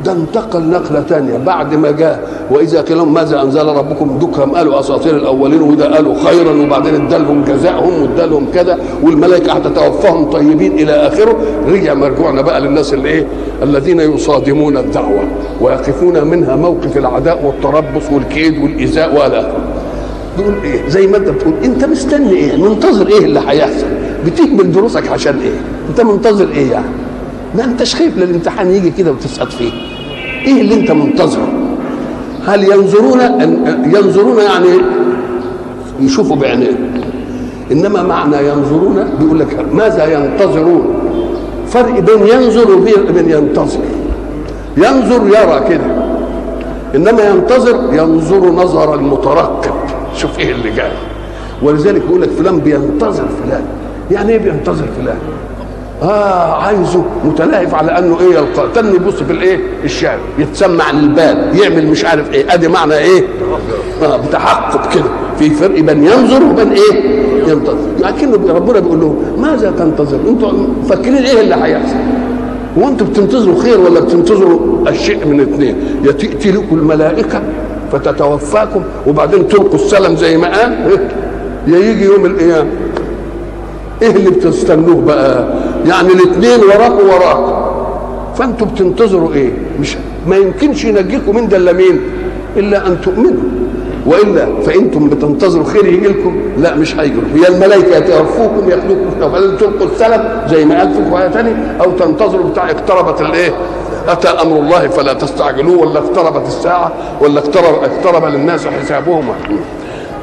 ده 0.05 0.13
انتقل 0.13 0.63
نقلة 0.63 1.01
تانية. 1.09 1.37
بعد 1.47 1.75
ما 1.75 1.91
جاء 1.91 2.29
وإذا 2.51 2.81
قيل 2.81 2.97
لهم 2.97 3.15
ماذا 3.15 3.43
أنزل 3.43 3.67
ربكم؟ 3.67 4.19
دكهم 4.19 4.51
قالوا 4.51 4.81
أساطير 4.81 5.17
الأولين 5.17 5.63
وده 5.63 5.95
قالوا 5.95 6.15
خيرا 6.25 6.63
وبعدين 6.67 7.07
ادالهم 7.07 7.45
جزاءهم 7.45 8.03
وادالهم 8.03 8.47
كذا 8.55 8.79
والملائكة 9.03 9.53
هتتوفاهم 9.53 10.31
طيبين 10.31 10.73
إلى 10.73 10.93
آخره. 10.93 11.37
رجع 11.69 11.95
مرجوعنا 11.95 12.43
بقى 12.43 12.61
للناس 12.61 12.95
اللي 12.95 13.09
إيه؟ 13.09 13.27
الذين 13.63 14.01
يصادمون 14.01 14.77
الدعوة 14.77 15.23
ويقفون 15.61 16.25
منها 16.25 16.57
موقف 16.57 16.97
العداء 16.97 17.45
والتربص 17.45 18.13
والكيد 18.13 18.63
والإيذاء 18.63 19.15
وإلى 19.15 19.41
آخره. 19.41 19.61
تقول 20.39 20.55
إيه؟ 20.65 20.89
زي 20.89 21.07
ما 21.07 21.17
أنت 21.17 21.29
بتقول 21.29 21.55
أنت 21.65 21.85
مستني 21.85 22.33
إيه؟ 22.33 22.57
منتظر 22.57 23.07
إيه 23.09 23.19
اللي 23.25 23.41
هيحصل؟ 23.47 23.87
بتهمل 24.27 24.73
دروسك 24.73 25.09
عشان 25.09 25.39
إيه؟ 25.39 25.61
أنت 25.91 26.01
منتظر 26.01 26.49
إيه 26.49 26.71
يعني؟ 26.71 26.87
ما 27.55 27.65
انتش 27.65 27.95
خايف 27.95 28.19
للامتحان 28.19 28.71
يجي 28.71 28.91
كده 28.91 29.13
وتسقط 29.13 29.53
فيه. 29.53 29.71
إيه 30.47 30.61
اللي 30.61 30.75
أنت 30.75 30.91
منتظره؟ 30.91 31.49
هل 32.47 32.65
ينظرون 32.65 33.21
ينظرون 33.85 34.39
يعني 34.39 34.69
يشوفوا 36.01 36.37
بعينيه؟ 36.37 36.91
إنما 37.73 38.03
معنى 38.03 38.37
ينظرون 38.49 39.05
بيقول 39.21 39.41
لك 39.41 39.67
ماذا 39.73 40.05
ينتظرون؟ 40.05 40.95
فرق 41.69 41.99
بين 42.01 42.27
ينظر 42.27 42.71
وبين 42.71 43.31
ينتظر. 43.31 43.81
ينظر 44.77 45.27
يرى 45.27 45.65
كده. 45.69 45.85
إنما 46.95 47.23
ينتظر 47.31 47.81
ينظر 47.93 48.51
نظر 48.51 48.95
المترقب 48.95 49.75
شوف 50.17 50.39
إيه 50.39 50.53
اللي 50.53 50.71
جاي. 50.71 50.93
ولذلك 51.63 52.03
يقول 52.09 52.23
لك 52.23 52.31
فلان 52.31 52.59
بينتظر 52.59 53.25
فلان. 53.45 53.65
يعني 54.11 54.33
إيه 54.33 54.39
بينتظر 54.39 54.85
فلان 55.01 55.17
آه 56.03 56.63
عايزه 56.63 57.05
متلهف 57.25 57.75
على 57.75 57.99
أنه 57.99 58.21
إيه 58.21 58.27
يلقى 58.35 58.69
تاني 58.75 58.95
يبص 58.95 59.15
في 59.23 59.33
الإيه؟ 59.33 59.59
الشعر 59.85 60.19
يتسمع 60.39 60.85
عن 60.85 60.99
البال 60.99 61.61
يعمل 61.63 61.87
مش 61.87 62.05
عارف 62.05 62.33
إيه. 62.33 62.55
أدي 62.55 62.69
معنى 62.69 62.95
إيه؟ 62.95 63.23
آه 64.03 64.17
بتحقق 64.17 64.95
كده. 64.95 65.05
في 65.39 65.51
فرق 65.51 65.81
بين 65.81 66.05
ينظر 66.05 66.43
وبين 66.45 66.73
إيه؟ 66.73 67.21
ينتظر. 67.49 67.77
لكن 68.01 68.33
ربنا 68.33 68.81
بيقول 68.81 69.01
لهم 69.01 69.17
ماذا 69.39 69.71
تنتظر؟ 69.79 70.19
أنتوا 70.29 70.53
مفكرين 70.83 71.15
إيه 71.15 71.41
اللي 71.41 71.55
هيحصل؟ 71.55 71.97
وأنتوا 72.77 73.07
بتنتظروا 73.07 73.63
خير 73.63 73.81
ولا 73.81 74.01
بتنتظروا 74.01 74.89
الشيء 74.89 75.27
من 75.27 75.41
اثنين؟ 75.41 75.77
يا 76.05 76.13
تاتي 76.13 76.51
لكم 76.53 76.77
الملائكة 76.77 77.43
فتتوفاكم 77.93 78.83
وبعدين 79.07 79.49
تلقوا 79.49 79.75
السلم 79.75 80.17
زي 80.17 80.37
ما 80.37 80.61
قال 80.61 80.99
يا 81.67 81.79
يجي 81.79 82.05
يوم 82.05 82.27
القيامة. 82.27 82.69
إيه 84.03 84.11
اللي 84.11 84.31
بتستنوه 84.31 85.01
بقى؟ 85.07 85.45
يعني 85.87 86.09
الاثنين 86.13 86.61
وراكوا 86.65 87.05
وراكوا 87.15 87.71
فأنتوا 88.35 88.67
بتنتظروا 88.67 89.33
إيه؟ 89.35 89.51
مش 89.81 89.97
ما 90.27 90.37
يمكنش 90.37 90.85
ينجيكم 90.85 91.37
من 91.37 91.49
ده 91.49 91.57
إلا 91.57 91.73
مين 91.73 92.01
الا 92.57 92.87
أن 92.87 93.01
تؤمنوا. 93.01 93.43
وإلا 94.07 94.47
فإنتم 94.67 95.09
بتنتظروا 95.09 95.65
خير 95.65 95.87
يجي 95.87 96.09
لكم؟ 96.09 96.37
لا 96.59 96.75
مش 96.75 96.97
هيجي 96.97 97.21
هي 97.35 97.49
الملائكة 97.49 97.97
يتوفوكم 97.97 98.71
ياخذوكم 98.71 99.23
وبعدين 99.23 99.57
تلقوا 99.59 99.87
السلم 99.87 100.25
زي 100.51 100.65
ما 100.65 100.79
قال 100.79 100.95
في 100.95 101.23
آية 101.23 101.29
ثانية 101.29 101.77
أو 101.81 101.91
تنتظروا 101.91 102.51
بتاع 102.51 102.71
اقتربت 102.71 103.21
الإيه؟ 103.21 103.53
أتى 104.09 104.29
أمر 104.29 104.57
الله 104.59 104.89
فلا 104.89 105.13
تستعجلوه 105.13 105.79
ولا 105.79 105.99
اقتربت 105.99 106.47
الساعة 106.47 106.93
ولا 107.21 107.39
اقترب 107.39 107.75
اقترب 107.85 108.25
للناس 108.25 108.67
حسابهم 108.67 109.25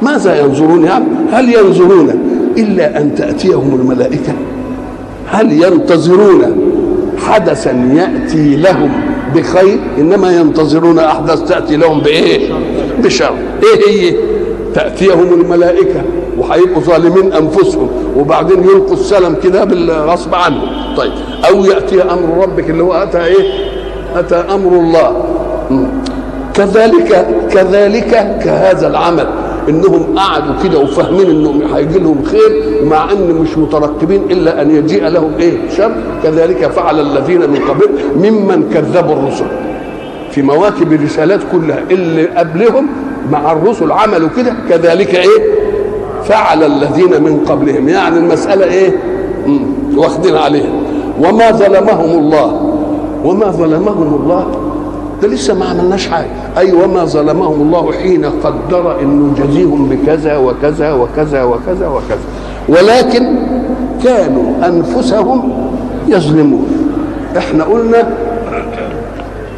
ماذا 0.02 0.40
ينظرون 0.40 0.84
يعني 0.86 1.06
هل 1.32 1.54
ينظرون 1.54 2.17
إلا 2.58 2.98
أن 3.02 3.16
تأتيهم 3.16 3.76
الملائكة. 3.82 4.34
هل 5.28 5.52
ينتظرون 5.52 6.58
حدثا 7.18 7.72
يأتي 7.94 8.56
لهم 8.56 8.92
بخير؟ 9.36 9.80
إنما 9.98 10.32
ينتظرون 10.32 11.00
أحداث 11.00 11.42
تأتي 11.42 11.76
لهم 11.76 12.00
بإيه؟ 12.00 12.50
بشر. 13.04 13.32
إيه 13.64 13.90
هي؟ 13.90 14.16
تأتيهم 14.76 15.42
الملائكة 15.42 16.02
وهيبقوا 16.38 16.82
ظالمين 16.82 17.34
أنفسهم 17.34 17.90
وبعدين 18.18 18.64
يلقوا 18.64 18.94
السلم 18.94 19.36
كده 19.44 19.64
بالغصب 19.64 20.36
عنهم. 20.36 20.96
طيب 20.98 21.12
أو 21.50 21.66
يأتي 21.66 22.02
أمر 22.02 22.44
ربك 22.44 22.70
اللي 22.70 22.84
هو 22.84 22.94
أتى 22.94 23.26
إيه؟ 23.26 23.54
أتى 24.16 24.36
أمر 24.36 24.72
الله. 24.80 25.26
كذلك 26.54 27.28
كذلك 27.52 28.40
كهذا 28.44 28.88
العمل. 28.88 29.28
إنهم 29.70 30.06
قعدوا 30.18 30.54
كده 30.64 30.80
وفاهمين 30.80 31.30
إنهم 31.30 31.62
هيجي 31.76 32.00
لهم 32.00 32.24
خير 32.24 32.64
مع 32.84 33.12
إن 33.12 33.34
مش 33.42 33.58
مترقبين 33.58 34.22
إلا 34.32 34.62
أن 34.62 34.72
يجيء 34.72 35.08
لهم 35.08 35.32
إيه؟ 35.40 35.70
شر. 35.78 35.92
كذلك 36.24 36.68
فعل 36.68 37.00
الذين 37.00 37.40
من 37.40 37.60
قبل 37.70 37.90
ممن 38.16 38.70
كذبوا 38.74 39.14
الرسل. 39.14 39.46
في 40.32 40.42
مواكب 40.42 40.94
الرسالات 40.94 41.40
كلها 41.52 41.80
اللي 41.92 42.26
قبلهم 42.28 42.88
مع 43.32 43.52
الرسل 43.52 43.92
عملوا 43.92 44.30
كده 44.38 44.54
كذلك 44.70 45.16
إيه؟ 45.16 45.42
فعل 46.24 46.64
الذين 46.64 47.24
من 47.24 47.44
قبلهم. 47.50 47.90
يعني 47.90 48.18
المسألة 48.18 48.66
إيه؟ 48.66 48.92
واخدين 49.96 50.36
عليها. 50.36 50.72
وما 51.20 51.52
ظلمهم 51.52 52.20
الله. 52.20 52.74
وما 53.26 53.46
ظلمهم 53.52 54.20
الله 54.24 54.48
ده 55.22 55.28
لسه 55.28 55.54
ما 55.54 55.66
عملناش 55.66 56.08
حاجة. 56.08 56.28
اي 56.58 56.74
وما 56.74 57.06
ظلمهم 57.06 57.62
الله 57.62 57.92
حين 57.92 58.26
قدر 58.26 59.00
انه 59.02 59.34
يجازيهم 59.34 59.90
بكذا 59.90 60.38
وكذا 60.38 60.92
وكذا 60.94 61.44
وكذا 61.44 61.88
وكذا. 61.88 62.20
ولكن 62.70 63.36
كانوا 64.04 64.68
أنفسهم 64.68 65.70
يظلمون. 66.08 66.68
إحنا 67.38 67.64
قلنا 67.64 68.14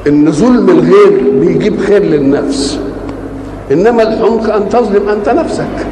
إن 0.08 0.32
ظلم 0.32 0.70
الغير 0.70 1.24
بيجيب 1.40 1.80
خير 1.80 2.04
للنفس. 2.04 2.80
إنما 3.72 4.04
الحمق 4.04 4.54
أن 4.54 4.70
تظلم 4.70 5.10
أنت 5.10 5.30
نفسك. 5.30 5.88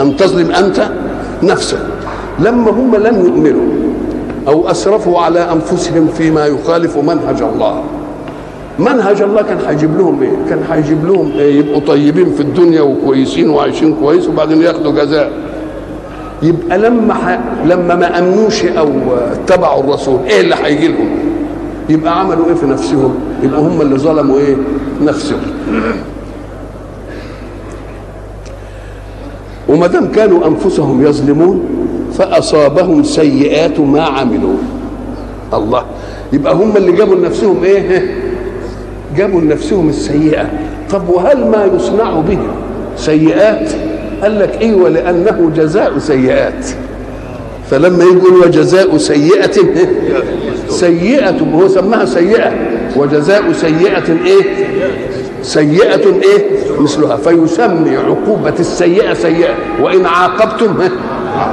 أن 0.00 0.16
تظلم 0.16 0.50
أنت 0.50 0.88
نفسك. 1.42 1.78
لما 2.38 2.70
هم 2.70 2.96
لم 2.96 3.26
يؤمنوا 3.26 3.68
أو 4.48 4.70
أسرفوا 4.70 5.18
على 5.20 5.52
أنفسهم 5.52 6.06
فيما 6.06 6.46
يخالف 6.46 6.96
منهج 6.96 7.42
الله. 7.42 7.82
منهج 8.78 9.22
الله 9.22 9.42
كان 9.42 9.58
هيجيب 9.68 9.98
لهم 9.98 10.22
إيه؟ 10.22 10.32
كان 10.50 10.58
هيجيب 10.70 11.06
لهم 11.06 11.32
إيه؟ 11.38 11.58
يبقوا 11.58 11.80
طيبين 11.80 12.32
في 12.32 12.40
الدنيا 12.40 12.80
وكويسين 12.82 13.50
وعايشين 13.50 13.94
كويس 13.94 14.28
وبعدين 14.28 14.62
ياخدوا 14.62 14.92
جزاء. 14.92 15.32
يبقى 16.42 16.78
لما 16.78 17.14
ح... 17.14 17.38
لما 17.66 17.94
ما 17.94 18.18
أمنوش 18.18 18.64
أو 18.64 18.88
اتبعوا 19.32 19.80
الرسول 19.84 20.18
إيه 20.30 20.40
اللي 20.40 20.54
هيجي 20.62 20.88
لهم؟ 20.88 21.08
يبقى 21.88 22.20
عملوا 22.20 22.46
إيه 22.48 22.54
في 22.54 22.66
نفسهم؟ 22.66 23.14
يبقى 23.42 23.60
هم 23.60 23.80
اللي 23.80 23.98
ظلموا 23.98 24.38
إيه؟ 24.38 24.56
نفسهم. 25.02 25.40
وما 29.68 29.86
دام 29.86 30.08
كانوا 30.12 30.46
أنفسهم 30.46 31.02
يظلمون 31.06 31.64
فأصابهم 32.12 33.02
سيئات 33.02 33.80
ما 33.80 34.02
عملوا. 34.02 34.56
الله 35.54 35.82
يبقى 36.32 36.54
هم 36.54 36.76
اللي 36.76 36.92
جابوا 36.92 37.14
لنفسهم 37.14 37.64
إيه؟ 37.64 38.17
جابوا 39.18 39.40
لنفسهم 39.40 39.88
السيئة. 39.88 40.46
طب 40.90 41.08
وهل 41.08 41.46
ما 41.46 41.68
يصنع 41.76 42.10
به 42.20 42.38
سيئات؟ 42.96 43.70
قال 44.22 44.38
لك 44.38 44.58
إيوه 44.60 44.88
لأنه 44.88 45.50
جزاء 45.56 45.98
سيئات. 45.98 46.66
فلما 47.70 48.04
يقول 48.04 48.34
وجزاء 48.46 48.96
سيئة 48.96 49.52
سيئة 50.68 51.36
هو 51.54 51.68
سماها 51.68 52.04
سيئة. 52.04 52.52
وجزاء 52.96 53.52
سيئة 53.52 54.26
إيه؟ 54.26 54.42
سيئة 55.42 56.06
إيه؟ 56.06 56.44
مثلها. 56.80 57.16
فيسمي 57.16 57.96
عقوبة 57.96 58.54
السيئة 58.60 59.14
سيئة. 59.14 59.54
وإن 59.82 60.06
عاقبتم 60.06 60.74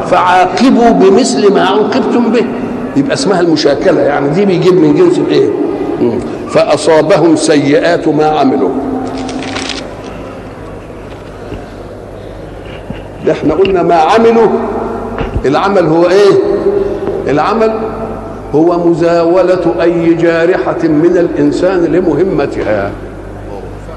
فعاقبوا 0.07 0.89
بمثل 0.89 1.53
ما 1.53 1.61
عوقبتم 1.61 2.31
به. 2.31 2.45
يبقى 2.97 3.13
اسمها 3.13 3.41
المشاكلة 3.41 4.01
يعني 4.01 4.29
دي 4.29 4.45
بيجيب 4.45 4.73
من 4.73 4.95
جنس 4.95 5.17
الايه 5.17 5.49
فأصابهم 6.55 7.35
سيئات 7.35 8.07
ما 8.07 8.25
عملوا. 8.25 8.69
ده 13.25 13.31
إحنا 13.31 13.53
قلنا 13.53 13.83
ما 13.83 13.95
عملوا. 13.95 14.47
العمل 15.45 15.85
هو 15.85 16.07
إيه؟ 16.09 16.33
العمل 17.27 17.79
هو 18.55 18.89
مزاولة 18.89 19.75
أي 19.81 20.13
جارحة 20.13 20.83
من 20.83 21.17
الإنسان 21.17 21.83
لمهمتها. 21.85 22.91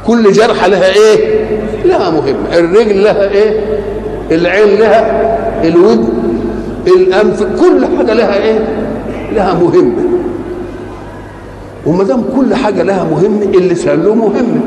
كل 0.06 0.32
جرحة 0.32 0.66
لها 0.68 0.88
إيه؟ 0.94 1.46
لها 1.84 2.10
مهمة. 2.10 2.54
الرجل 2.58 3.04
لها 3.04 3.30
إيه؟ 3.30 3.60
العين 4.30 4.80
لها؟ 4.80 5.38
الودن؟ 5.64 6.08
الأنف؟ 6.86 7.42
كل 7.42 7.86
حاجة 7.98 8.12
لها 8.14 8.42
إيه؟ 8.42 8.58
لها 9.32 9.54
مهمة. 9.54 10.17
وما 11.88 12.04
دام 12.04 12.24
كل 12.36 12.54
حاجة 12.54 12.82
لها 12.82 13.04
مهمه 13.04 13.44
اللسان 13.58 14.02
له 14.02 14.14
مهمه 14.14 14.60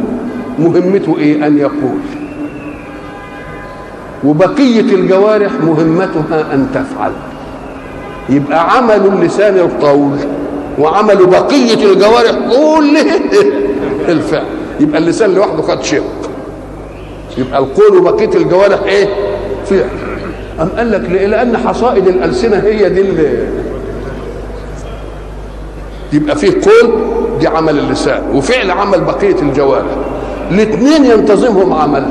مهمته 0.60 1.18
إيه؟ 1.18 1.48
أن 1.48 1.58
يقول. 1.58 2.00
وبقية 4.26 4.82
الجوارح 4.82 5.52
مهمتها 5.64 6.54
أن 6.54 6.68
تفعل. 6.74 7.12
يبقى 8.30 8.78
عمل 8.78 9.06
اللسان 9.14 9.56
القول 9.56 10.18
وعملوا 10.80 11.28
بقية 11.28 11.92
الجوارح 11.94 12.32
كلها 12.32 13.20
الفعل. 14.14 14.46
يبقى 14.80 14.98
اللسان 14.98 15.34
لوحده 15.34 15.62
خد 15.62 15.84
شق. 15.84 16.04
يبقى 17.38 17.60
القول 17.60 17.98
وبقية 17.98 18.30
الجوارح 18.36 18.84
إيه؟ 18.84 19.08
فعل. 19.66 19.90
أم 20.62 20.70
قال 20.78 20.92
لك؟ 20.92 21.10
لأن 21.10 21.58
حصائد 21.58 22.08
الألسنة 22.08 22.58
هي 22.58 22.90
دي 22.90 23.02
اللي 23.02 23.48
يبقى 26.14 26.36
فيه 26.36 26.52
قول 26.52 26.94
دي 27.40 27.48
عمل 27.48 27.80
اللسان 27.80 28.22
وفعل 28.34 28.72
عمل 28.72 29.02
بقية 29.02 29.36
الجوارح. 29.42 29.86
الاثنين 30.52 31.06
ينتظمهم 31.06 31.74
عمل. 31.74 32.04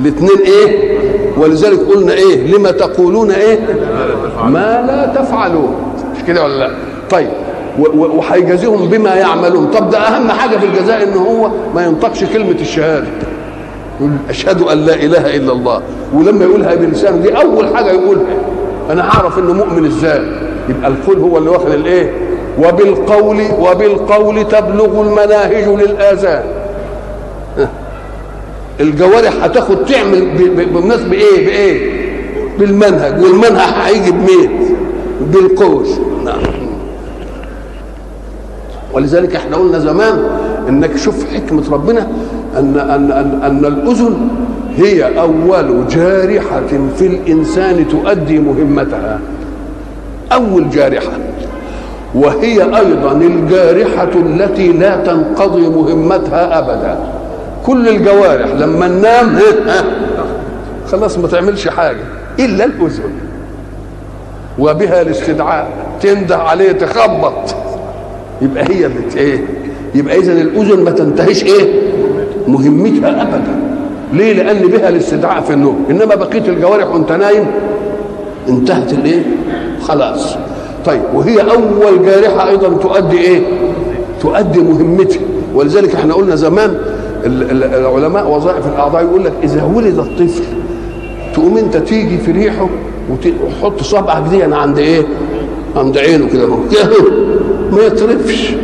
الاثنين 0.00 0.38
إيه؟ 0.46 0.98
ولذلك 1.36 1.78
قلنا 1.80 2.12
إيه؟ 2.12 2.56
لما 2.56 2.70
تقولون 2.70 3.30
إيه؟ 3.30 3.58
ما 4.46 4.84
لا 4.86 5.22
تفعلون. 5.22 5.74
مش 6.16 6.22
كده 6.26 6.44
ولا 6.44 6.58
لا؟ 6.58 6.70
طيب 7.10 7.28
وهيجازيهم 7.94 8.88
بما 8.88 9.14
يعملون. 9.14 9.66
طب 9.66 9.90
ده 9.90 9.98
أهم 9.98 10.30
حاجة 10.30 10.56
في 10.56 10.66
الجزاء 10.66 11.02
ان 11.02 11.12
هو 11.14 11.50
ما 11.74 11.84
ينطقش 11.86 12.24
كلمة 12.24 12.56
الشهادة. 12.60 13.06
يقول 14.00 14.12
أشهد 14.30 14.62
أن 14.62 14.78
لا 14.78 14.94
إله 14.94 15.36
إلا 15.36 15.52
الله. 15.52 15.82
ولما 16.14 16.44
يقولها 16.44 16.74
بلسانه 16.74 17.16
دي 17.16 17.36
أول 17.36 17.76
حاجة 17.76 17.90
يقولها. 17.90 18.36
أنا 18.90 19.10
هعرف 19.10 19.38
إنه 19.38 19.52
مؤمن 19.52 19.86
إزاي. 19.86 20.22
يبقى 20.68 20.90
القول 20.90 21.18
هو 21.18 21.38
اللي 21.38 21.50
واخد 21.50 21.70
الإيه؟ 21.70 22.12
وبالقول 22.58 23.40
وبالقول 23.60 24.48
تبلغ 24.48 25.02
المناهج 25.02 25.68
للآذان. 25.68 26.42
الجوارح 28.80 29.32
هتاخد 29.44 29.84
تعمل 29.84 30.30
بالمناسبه 30.56 31.08
بايه 31.10 31.46
بإيه؟ 31.46 32.04
بالمنهج. 32.58 33.22
والمنهج 33.22 33.72
هيجي 33.84 34.10
بمين؟ 34.10 34.76
بالقول 35.20 35.86
نعم. 36.24 36.36
ولذلك 38.92 39.36
إحنا 39.36 39.56
قلنا 39.56 39.78
زمان 39.78 40.24
إنك 40.68 40.96
شوف 40.96 41.34
حكمة 41.34 41.62
ربنا 41.72 42.08
ان 42.58 42.78
ان 42.78 43.12
ان, 43.12 43.40
أن 43.42 43.64
الأذن 43.64 44.28
هي 44.76 45.20
أول 45.20 45.88
جارحة 45.88 46.62
في 46.98 47.06
الإنسان 47.06 47.88
تؤدي 47.88 48.38
مهمتها. 48.38 49.20
أول 50.32 50.70
جارحة. 50.70 51.12
وهي 52.14 52.62
أيضا 52.62 53.12
الجارحة 53.12 54.08
التي 54.14 54.72
لا 54.72 54.96
تنقضي 54.96 55.68
مهمتها 55.68 56.58
ابدا. 56.58 56.98
كل 57.66 57.88
الجوارح 57.88 58.48
لما 58.48 58.88
ننام 58.88 59.38
خلاص 60.92 61.18
ما 61.18 61.28
تعملش 61.28 61.68
حاجة 61.68 62.04
إلا 62.38 62.64
الأذن. 62.64 63.12
وبها 64.58 65.02
الاستدعاء. 65.02 65.68
تنده 66.00 66.36
عليه 66.36 66.72
تخبط. 66.72 67.54
يبقى 68.42 68.64
هي 68.64 68.88
بت 68.88 69.16
إيه؟ 69.16 69.44
يبقى 69.94 70.18
اذا 70.18 70.32
الأذن 70.32 70.84
ما 70.84 70.90
تنتهيش 70.90 71.44
إيه؟ 71.44 71.80
مهمتها 72.48 73.22
ابدا. 73.22 73.56
ليه؟ 74.12 74.32
لأن 74.32 74.68
بها 74.68 74.88
الاستدعاء 74.88 75.42
في 75.42 75.52
النوم. 75.52 75.86
إنما 75.90 76.14
بقية 76.14 76.48
الجوارح 76.48 76.88
وأنت 76.88 77.12
نايم 77.12 77.46
انتهت 78.48 78.92
الإيه؟ 78.92 79.22
خلاص. 79.82 80.36
طيب 80.86 81.02
وهي 81.14 81.40
أول 81.40 82.06
جارحة 82.06 82.48
أيضا 82.48 82.68
تؤدي 82.68 83.18
إيه؟ 83.18 83.42
تؤدي 84.20 84.60
مهمتها. 84.60 85.20
ولذلك 85.54 85.94
إحنا 85.94 86.14
قلنا 86.14 86.36
زمان 86.36 86.78
العلماء 87.24 88.30
وظائف 88.30 88.66
الأعضاء 88.66 89.02
يقول 89.02 89.24
لك 89.24 89.32
إذا 89.42 89.64
ولد 89.64 89.98
الطفل 89.98 90.44
تقوم 91.34 91.58
أنت 91.58 91.76
تيجي 91.76 92.18
في 92.18 92.32
ريحه 92.32 92.68
وتحط 93.10 93.82
صبعك 93.82 94.22
دي 94.30 94.42
عند 94.42 94.78
إيه؟ 94.78 95.06
عند 95.76 95.98
عينه 95.98 96.28
كده 96.28 96.46
ما 97.72 97.82
يطرفش 97.82 98.54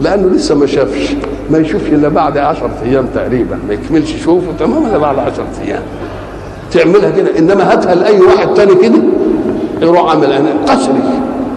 لأنه 0.00 0.28
لسه 0.28 0.54
ما 0.54 0.66
شافش. 0.66 1.14
ما 1.50 1.58
يشوفش 1.58 1.88
إلا 1.88 2.08
بعد 2.08 2.38
10 2.38 2.70
أيام 2.84 3.06
تقريبا. 3.14 3.58
ما 3.68 3.74
يكملش 3.74 4.14
يشوفه 4.14 4.46
تمام 4.58 4.86
إلا 4.86 4.98
بعد 4.98 5.18
10 5.18 5.46
أيام. 5.64 5.82
تعملها 6.72 7.10
كده. 7.10 7.38
إنما 7.38 7.72
هاتها 7.72 7.94
لأي 7.94 8.20
واحد 8.20 8.54
تاني 8.54 8.74
كده. 8.74 8.98
يروح 9.82 10.12
أنا 10.12 10.54
قسري 10.68 11.00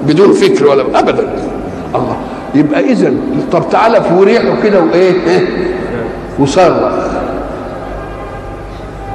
بدون 0.08 0.34
فكر 0.34 0.68
ولا 0.68 0.82
ابدا 1.00 1.30
الله 1.96 2.18
يبقى 2.56 2.80
اذا 2.80 3.14
طب 3.52 3.64
تعالى 3.72 4.02
في 4.02 4.24
ريحه 4.24 4.62
كده 4.64 4.82
وإيه؟ 4.82 5.14
وصرخ 6.40 6.94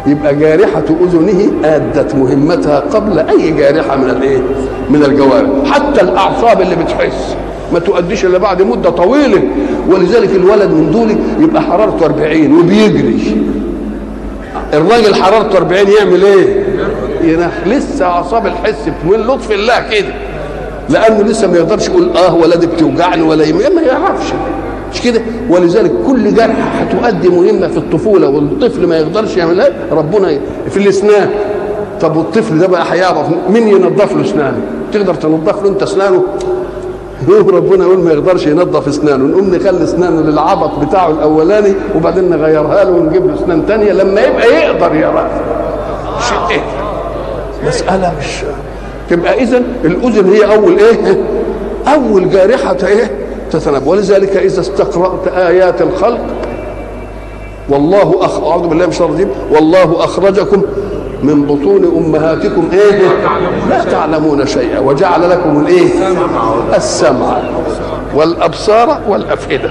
يبقى 0.07 0.35
جارحة 0.35 0.85
أذنه 1.03 1.51
أدت 1.65 2.15
مهمتها 2.15 2.81
قبل 2.81 3.19
أي 3.19 3.51
جارحة 3.51 3.97
من 3.97 4.11
الإيه؟ 4.11 4.39
من 4.91 5.05
الجوارح، 5.05 5.49
حتى 5.73 6.01
الأعصاب 6.01 6.61
اللي 6.61 6.77
بتحس 6.77 7.37
ما 7.73 7.79
تؤديش 7.79 8.25
إلا 8.25 8.39
بعد 8.39 8.63
مدة 8.63 8.91
طويلة، 8.91 9.43
ولذلك 9.89 10.31
الولد 10.37 10.71
من 10.71 10.91
دول 10.91 11.17
يبقى 11.45 11.63
حرارته 11.63 12.07
40 12.07 12.59
وبيجري. 12.59 13.37
الراجل 14.75 15.15
حرارته 15.15 15.57
40 15.59 15.87
يعمل 15.99 16.25
إيه؟ 16.25 16.66
ينح 17.27 17.67
لسه 17.67 18.05
أعصاب 18.07 18.47
الحس 18.47 18.89
من 19.05 19.17
لطف 19.19 19.53
الله 19.53 19.89
كده. 19.91 20.15
لأنه 20.89 21.23
لسه 21.23 21.49
ما 21.51 21.57
يقدرش 21.57 21.89
يقول 21.89 22.11
آه 22.17 22.35
ولدي 22.35 22.67
بتوجعني 22.67 23.23
ولا 23.23 23.45
يم... 23.45 23.57
ما 23.57 23.83
يعرفش. 23.83 24.33
مش 24.95 25.01
كده؟ 25.03 25.21
ولذلك 25.51 25.93
كل 26.07 26.35
جرح 26.35 26.57
هتؤدي 26.81 27.29
مهمة 27.29 27.69
في 27.69 27.77
الطفولة. 27.77 28.29
والطفل 28.29 28.87
ما 28.87 28.97
يقدرش 28.99 29.37
يعملها 29.37 29.69
ربنا. 29.93 30.39
في 30.71 30.77
الإسنان. 30.77 31.31
طب 32.01 32.17
والطفل 32.17 32.59
ده 32.59 32.67
بقى 32.67 32.85
هيعرف 32.93 33.27
مين 33.51 33.69
ينظف 33.69 34.13
له 34.17 34.23
إسنانه؟ 34.25 34.61
تقدر 34.93 35.15
تنظف 35.15 35.63
له 35.63 35.69
أنت 35.69 35.83
إسنانه؟ 35.83 36.23
يقول 37.29 37.55
ربنا 37.55 37.85
يقول 37.85 37.99
ما 37.99 38.13
يقدرش 38.13 38.47
ينظف 38.47 38.89
إسنانه. 38.89 39.25
نقوم 39.25 39.55
نخلي 39.55 39.85
إسنانه 39.85 40.21
للعبط 40.21 40.79
بتاعه 40.79 41.11
الأولاني 41.11 41.73
وبعدين 41.97 42.31
نغيرها 42.31 42.85
له 42.85 42.91
ونجيب 42.91 43.27
له 43.27 43.35
إسنان 43.35 43.63
ثانية 43.69 43.93
لما 43.93 44.21
يبقى 44.21 44.47
يقدر 44.63 44.95
يراها 44.95 45.41
إيه 47.67 47.73
مسألة 47.73 48.13
مش 48.19 48.27
تبقى 49.11 49.43
اذا 49.43 49.63
الأذن 49.85 50.33
هي 50.33 50.45
أول 50.55 50.79
إيه؟ 50.79 51.21
أول 51.95 52.31
جارحة 52.31 52.77
إيه؟ 52.87 53.11
تتنبأ. 53.51 53.89
ولذلك 53.89 54.37
إذا 54.37 54.61
استقرأت 54.61 55.29
آيات 55.37 55.83
الخلق 55.83 56.21
والله 57.69 58.15
أخ 58.21 58.41
أعوذ 58.45 58.67
بالله 58.69 58.85
من 58.85 58.91
الشيطان 58.91 59.09
الرجيم. 59.11 59.31
والله 59.51 60.05
أخرجكم 60.05 60.63
من 61.23 61.43
بطون 61.47 61.85
أمهاتكم 61.97 62.69
إيه؟ 62.73 63.03
لا 63.69 63.85
تعلمون 63.85 64.47
شيئا 64.47 64.79
وجعل 64.79 65.31
لكم 65.31 65.61
الإيه؟ 65.61 65.89
السمع 66.77 67.39
والأبصار 68.15 69.01
والأفئدة. 69.09 69.71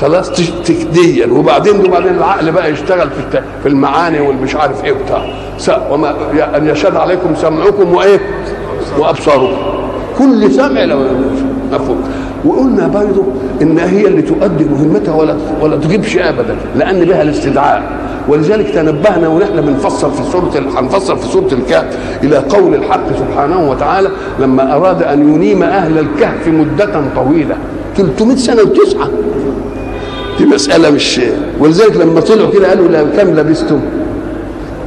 خلاص 0.00 0.30
تكديا. 0.64 1.26
وبعدين 1.26 1.80
وبعدين 1.80 2.14
العقل 2.14 2.52
بقى 2.52 2.72
يشتغل 2.72 3.10
في 3.10 3.42
في 3.62 3.68
المعاني 3.68 4.20
والمش 4.20 4.56
عارف 4.56 4.84
إيه 4.84 4.92
بتاع 4.92 5.24
وما 5.90 6.14
أن 6.56 6.68
يشهد 6.68 6.96
عليكم 6.96 7.34
سمعكم 7.34 7.94
وإيه؟ 7.94 8.20
وأبصاركم. 8.98 9.56
كل 10.18 10.50
سمع 10.50 10.84
لو 10.84 10.98
مفهوم. 11.72 12.02
وقلنا 12.44 12.88
برضه 12.88 13.24
إن 13.62 13.78
هي 13.78 14.06
اللي 14.06 14.22
تؤدي 14.22 14.64
مهمتها 14.64 15.14
ولا 15.14 15.36
ولا 15.60 15.76
تجيبش 15.76 16.16
ابدا 16.16 16.56
لأن 16.76 17.04
بها 17.04 17.22
الاستدعاء. 17.22 17.82
ولذلك 18.28 18.70
تنبهنا 18.70 19.28
ونحن 19.28 19.60
بنفسر 19.60 20.10
في 20.10 20.22
سورة 20.32 20.80
هنفسر 20.80 21.16
في 21.16 21.28
سورة 21.28 21.48
الكهف 21.52 21.98
إلى 22.22 22.36
قول 22.36 22.74
الحق 22.74 23.06
سبحانه 23.18 23.70
وتعالى 23.70 24.10
لما 24.40 24.76
أراد 24.76 25.02
أن 25.02 25.34
ينيم 25.34 25.62
أهل 25.62 25.98
الكهف 25.98 26.48
مدة 26.48 27.02
طويلة. 27.16 27.56
300 27.96 28.36
سنة 28.36 28.62
وتسعة. 28.62 29.08
دي 30.40 30.46
مسألة 30.46 30.90
مش 30.90 31.20
ولذلك 31.58 31.96
لما 31.96 32.20
طلعوا 32.20 32.50
كده 32.50 32.68
قالوا 32.68 32.88
لا 32.88 33.02
كم 33.02 33.36
لبستم؟ 33.36 33.80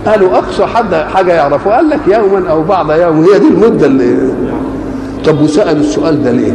قالوا 0.05 0.37
أقصى 0.37 0.65
حد 0.65 0.95
حاجة 0.95 1.33
يعرفه 1.33 1.71
قال 1.75 1.89
لك 1.89 1.99
يوما 2.07 2.49
أو 2.49 2.63
بعض 2.63 2.91
يوم 2.91 3.23
هي 3.23 3.39
دي 3.39 3.47
المدة 3.47 3.85
اللي 3.85 4.17
طب 5.25 5.41
وسألوا 5.41 5.81
السؤال 5.81 6.23
ده 6.23 6.31
ليه؟ 6.31 6.53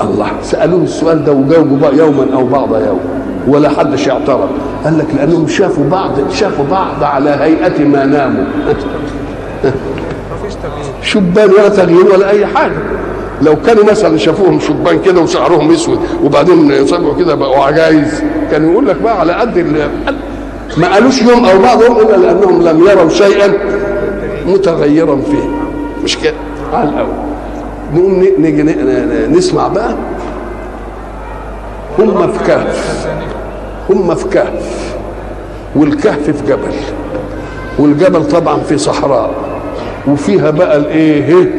الله 0.00 0.28
سألوه 0.42 0.82
السؤال 0.82 1.24
ده 1.24 1.32
وجاوبوا 1.32 1.88
يوما 1.92 2.26
أو 2.34 2.46
بعض 2.46 2.74
يوم 2.74 3.00
ولا 3.48 3.68
حدش 3.68 4.08
اعترض. 4.08 4.48
قال 4.84 4.98
لك 4.98 5.06
لأنهم 5.16 5.48
شافوا 5.48 5.84
بعض 5.90 6.10
شافوا 6.32 6.64
بعض 6.70 7.04
على 7.04 7.30
هيئة 7.30 7.84
ما 7.84 8.04
ناموا. 8.04 8.44
شبان 11.02 11.50
ولا 11.50 11.68
تغيير 11.68 12.06
ولا 12.14 12.30
أي 12.30 12.46
حاجة. 12.46 12.72
لو 13.42 13.56
كانوا 13.66 13.84
مثلا 13.84 14.18
شافوهم 14.18 14.60
شبان 14.60 15.00
كده 15.04 15.20
وشعرهم 15.20 15.70
أسود 15.72 15.98
وبعدين 16.24 16.70
يصبحوا 16.70 17.14
كده 17.18 17.34
بقوا 17.34 17.64
عجايز 17.64 18.22
كانوا 18.50 18.72
يقول 18.72 18.86
لك 18.88 18.96
بقى 18.96 19.20
على 19.20 19.32
قد 19.32 19.58
ما 20.76 20.92
قالوش 20.94 21.22
يوم 21.22 21.44
أو 21.44 21.58
بعض 21.58 21.82
يوم 21.82 21.96
الا 21.98 22.16
لأنهم 22.16 22.62
لم 22.68 22.86
يروا 22.86 23.08
شيئا 23.08 23.52
متغيرا 24.46 25.16
فيه. 25.16 25.48
مش 26.04 26.18
كده؟ 26.18 26.34
على 26.72 26.88
الأول 26.88 27.08
نقوم 27.94 28.24
نيجي 28.38 28.62
نسمع 29.30 29.68
بقى. 29.68 29.94
هم 31.98 32.32
في 32.32 32.44
كهف. 32.44 33.06
هم 33.90 34.14
في 34.14 34.28
كهف. 34.28 34.94
والكهف 35.76 36.30
في 36.30 36.46
جبل. 36.48 36.72
والجبل 37.78 38.28
طبعا 38.28 38.58
في 38.60 38.78
صحراء. 38.78 39.30
وفيها 40.08 40.50
بقى 40.50 40.76
الإيه؟ 40.76 41.50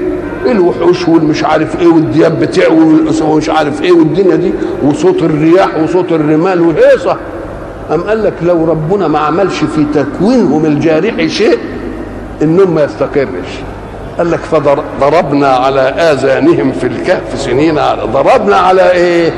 الوحوش 0.46 1.08
والمش 1.08 1.44
عارف 1.44 1.80
إيه 1.82 1.88
والدياب 1.88 2.40
بتعوي 2.40 2.96
ومش 3.22 3.50
عارف 3.50 3.82
إيه 3.82 3.92
والدنيا 3.92 4.36
دي 4.36 4.52
وصوت 4.84 5.22
الرياح 5.24 5.78
وصوت 5.84 6.12
الرمال 6.12 6.62
وهيصة. 6.62 7.18
أم 7.94 8.02
قال 8.02 8.24
لك 8.24 8.34
لو 8.42 8.66
ربنا 8.66 9.08
ما 9.08 9.20
عملش 9.20 9.58
في 9.64 9.86
تكوينهم 9.94 10.66
الجارح 10.66 11.26
شيء 11.26 11.58
النوم 12.42 12.72
ما 12.76 12.84
يستقرش. 12.84 13.50
قال 14.18 14.32
لك 14.32 14.40
فضربنا 14.40 15.48
على 15.48 15.82
آذانهم 15.82 16.72
في 16.72 16.88
الكهف 16.88 17.22
سنين 17.42 17.76
ضربنا 18.14 18.56
على 18.56 18.92
إيه؟ 18.92 19.34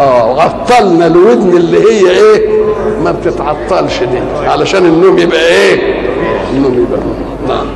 آه 0.00 0.40
عطلنا 0.42 1.06
الودن 1.06 1.56
اللي 1.56 1.78
هي 1.78 2.10
إيه؟ 2.10 2.48
ما 3.04 3.12
بتتعطلش 3.12 3.98
دي 3.98 4.48
علشان 4.48 4.86
النوم 4.86 5.18
يبقى 5.18 5.46
إيه؟ 5.48 5.80
النوم 6.52 6.74
يبقى 6.74 7.00
نعم. 7.48 7.66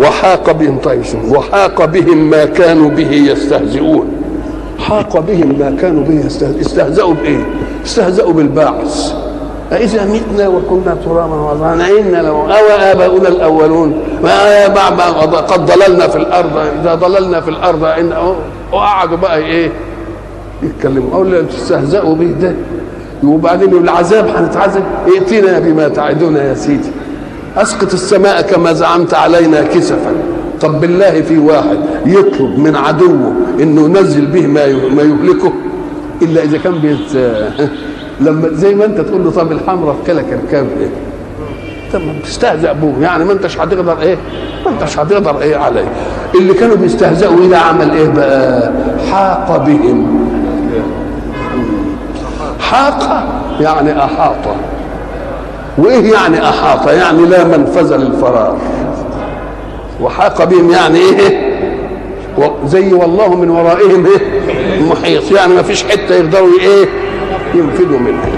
وحاق 0.00 0.52
بهم 0.52 0.78
طيب 0.78 1.02
وحاق 1.28 1.84
بهم 1.84 2.30
ما 2.30 2.44
كانوا 2.44 2.90
به 2.90 3.12
يستهزئون. 3.12 4.06
حاق 4.78 5.18
بهم 5.18 5.58
ما 5.58 5.76
كانوا 5.80 6.04
به 6.04 6.26
يستهزئون 6.26 6.60
استهزأوا 6.60 7.14
بإيه؟ 7.14 7.46
استهزأوا 7.86 8.32
بالبعث 8.32 9.12
أإذا 9.72 10.04
متنا 10.04 10.48
وكنا 10.48 10.96
ترابا 11.04 11.34
وعظاما 11.34 11.88
إنا 11.98 12.16
لو 12.22 12.36
أو 12.40 12.66
آباؤنا 12.92 13.28
الأولون؟ 13.28 14.02
ما 14.22 14.66
بعد 14.68 15.00
قد 15.34 15.66
ضللنا 15.66 16.08
في 16.08 16.16
الأرض 16.16 16.56
إذا 16.80 16.94
ضللنا 16.94 17.40
في 17.40 17.50
الأرض 17.50 17.84
إن 17.84 18.12
وقعدوا 18.72 19.16
بقى 19.16 19.38
إيه؟ 19.38 19.70
يتكلموا. 20.62 21.14
أو 21.14 21.22
اللي 21.22 21.42
تستهزئوا 21.42 22.14
به 22.14 22.34
ده 22.42 22.54
وبعدين 23.24 23.72
العذاب 23.72 24.28
هنتعذب؟ 24.36 24.82
ائتنا 25.14 25.58
بما 25.58 25.88
تعدنا 25.88 26.42
يا 26.44 26.54
سيدي. 26.54 26.90
أسقط 27.56 27.92
السماء 27.92 28.42
كما 28.42 28.72
زعمت 28.72 29.14
علينا 29.14 29.62
كسفا. 29.62 30.12
طب 30.60 30.80
بالله 30.80 31.20
في 31.22 31.38
واحد 31.38 31.78
يطلب 32.06 32.58
من 32.58 32.76
عدوه 32.76 33.32
إنه 33.60 33.80
ينزل 33.98 34.26
به 34.26 34.46
ما 34.46 34.66
ما 34.72 35.02
يهلكه؟ 35.02 35.52
إلا 36.22 36.42
إذا 36.42 36.58
كان 36.58 36.78
بيت 36.78 37.16
لما 38.20 38.48
زي 38.52 38.74
ما 38.74 38.84
أنت 38.84 39.00
تقول 39.00 39.24
له 39.24 39.30
طب 39.30 39.52
الحمراء 39.52 39.96
في 40.04 40.12
كلك 40.12 40.38
الكام 40.44 40.66
إيه 40.80 40.88
طب 41.92 42.00
بتستهزأ 42.20 42.72
بوه. 42.72 42.94
يعني 43.00 43.24
ما 43.24 43.32
أنتش 43.32 43.58
هتقدر 43.58 44.00
إيه؟ 44.00 44.16
ما 44.66 44.70
أنتش 44.70 44.98
هتقدر 44.98 45.40
إيه 45.40 45.56
عليه. 45.56 45.84
اللي 46.34 46.54
كانوا 46.54 46.76
بيستهزئوا 46.76 47.38
إلى 47.38 47.56
عمل 47.56 47.90
إيه 47.90 48.08
بقى؟ 48.08 48.72
حاق 49.10 49.56
بهم. 49.66 50.28
حاق؟ 52.60 53.24
يعني 53.60 54.04
أحاط. 54.04 54.34
وإيه 55.78 56.12
يعني 56.12 56.48
أحاط؟ 56.48 56.88
يعني 56.88 57.26
لا 57.26 57.44
منفذ 57.44 57.96
للفرار. 57.96 58.58
وحاق 60.00 60.44
بهم 60.44 60.70
يعني 60.70 60.98
إيه؟ 60.98 61.50
زي 62.66 62.92
والله 62.92 63.34
من 63.34 63.50
ورائهم 63.50 64.06
إيه؟ 64.06 64.40
محيط. 64.90 65.32
يعني 65.32 65.54
ما 65.54 65.62
فيش 65.62 65.84
حتة 65.84 66.14
يقدروا 66.14 66.60
إيه؟ 66.60 66.88
ينفذوا 67.54 67.98
منها. 67.98 68.28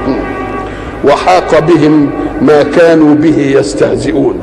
وحاق 1.05 1.59
بهم 1.59 2.11
ما 2.43 2.63
كانوا 2.63 3.15
به 3.15 3.39
يستهزئون. 3.39 4.39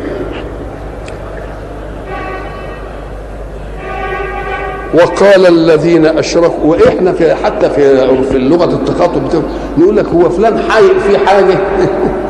وقال 4.93 5.47
الذين 5.47 6.05
أشركوا 6.05 6.75
وإحنا 6.75 7.13
في 7.13 7.35
حتى 7.35 7.69
في 7.69 8.07
في 8.31 8.37
لغة 8.37 8.73
التخاطب 8.73 9.21
نقول 9.77 9.97
لك 9.97 10.05
هو 10.05 10.29
فلان 10.29 10.59
حي 10.69 10.83
في 11.07 11.17
حاجة. 11.27 11.57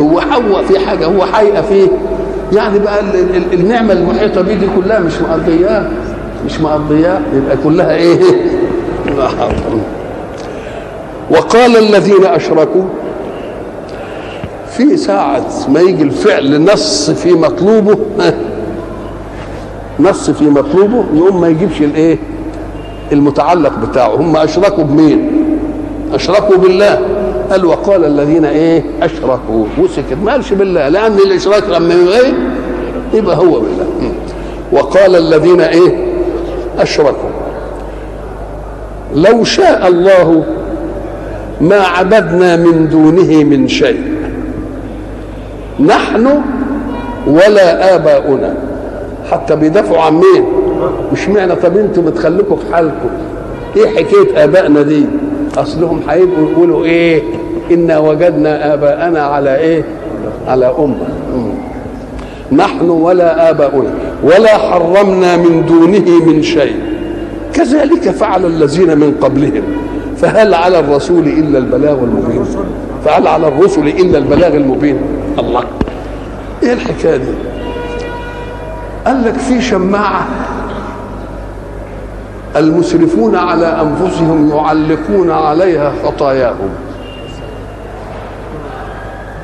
هو 0.00 0.20
حوق 0.20 0.62
في 0.62 0.78
حاجة 0.78 1.06
هو 1.06 1.26
حيقه 1.26 1.62
فيه 1.62 1.88
يعني 2.52 2.78
بقى 2.78 3.00
النعمة 3.52 3.92
المحيطة 3.92 4.40
بيه 4.40 4.54
دي 4.54 4.66
كلها 4.76 4.98
مش 4.98 5.12
مقضياه 5.20 5.88
مش 6.46 6.60
مقضياه 6.60 7.20
يبقى 7.34 7.56
كلها 7.64 7.94
إيه؟ 7.94 8.18
وقال 11.30 11.76
الذين 11.76 12.24
أشركوا 12.24 12.82
في 14.70 14.96
ساعة 14.96 15.46
ما 15.68 15.80
يجي 15.80 16.02
الفعل 16.02 16.64
نص 16.64 17.10
في 17.10 17.32
مطلوبه 17.32 17.98
نص 20.00 20.30
في 20.30 20.44
مطلوبه 20.44 21.04
يقوم 21.14 21.40
ما 21.40 21.48
يجيبش 21.48 21.80
الإيه؟ 21.80 22.18
المتعلق 23.12 23.72
بتاعه. 23.78 24.14
هم 24.14 24.36
أشركوا 24.36 24.84
بمين؟ 24.84 25.30
أشركوا 26.14 26.56
بالله. 26.56 26.98
قال 27.50 27.64
وقال 27.64 28.04
الذين 28.04 28.44
إيه؟ 28.44 28.84
أشركوا. 29.02 29.64
وسكت. 29.78 30.16
ما 30.24 30.32
قالش 30.32 30.52
بالله. 30.52 30.88
لأن 30.88 31.12
الإشراك 31.12 31.62
لما 31.68 31.94
يبقى 31.94 32.32
يبقى 33.14 33.36
هو 33.36 33.60
بالله. 33.60 34.12
وقال 34.72 35.16
الذين 35.16 35.60
إيه؟ 35.60 36.06
أشركوا. 36.78 37.30
لو 39.14 39.44
شاء 39.44 39.88
الله 39.88 40.44
ما 41.60 41.80
عبدنا 41.80 42.56
من 42.56 42.88
دونه 42.88 43.44
من 43.44 43.68
شيء. 43.68 44.14
نحن 45.80 46.40
ولا 47.26 47.94
آباؤنا. 47.94 48.54
حتى 49.30 49.56
بيدافعوا 49.56 50.00
عن 50.02 50.14
مين؟ 50.14 50.44
مش 51.12 51.28
معنى. 51.28 51.54
طب 51.54 51.76
أنتوا 51.76 52.02
بتخليكم 52.02 52.56
في 52.56 52.74
حالكم. 52.74 53.08
إيه 53.76 53.88
حكاية 53.88 54.44
آبائنا 54.44 54.82
دي؟ 54.82 55.06
أصلهم 55.58 56.00
هيبقوا 56.08 56.50
يقولوا 56.50 56.84
إيه؟ 56.84 57.22
إنا 57.70 57.98
وجدنا 57.98 58.74
آباءنا 58.74 59.22
على 59.22 59.56
إيه؟ 59.56 59.84
على 60.48 60.74
أمة. 60.78 61.06
نحن 62.52 62.90
ولا 62.90 63.50
آباؤنا 63.50 63.90
ولا 64.22 64.58
حرمنا 64.58 65.36
من 65.36 65.66
دونه 65.66 66.24
من 66.26 66.42
شيء. 66.42 66.76
كذلك 67.54 68.10
فعل 68.10 68.46
الذين 68.46 68.98
من 68.98 69.14
قبلهم. 69.20 69.62
فهل 70.16 70.54
على 70.54 70.78
الرسول 70.78 71.26
إلا 71.26 71.58
البلاغ 71.58 71.98
المبين؟ 71.98 72.44
فهل 73.04 73.26
على 73.26 73.48
الرسل 73.48 73.88
إلا 73.88 74.18
البلاغ 74.18 74.56
المبين؟ 74.56 74.96
الله. 75.38 75.64
إيه 76.62 76.72
الحكاية 76.72 77.16
دي؟ 77.16 77.34
قال 79.06 79.24
لك 79.24 79.34
في 79.34 79.60
شماعة 79.62 80.26
المسرفون 82.56 83.36
على 83.36 83.66
أنفسهم 83.66 84.50
يعلقون 84.50 85.30
عليها 85.30 85.92
خطاياهم. 86.04 86.68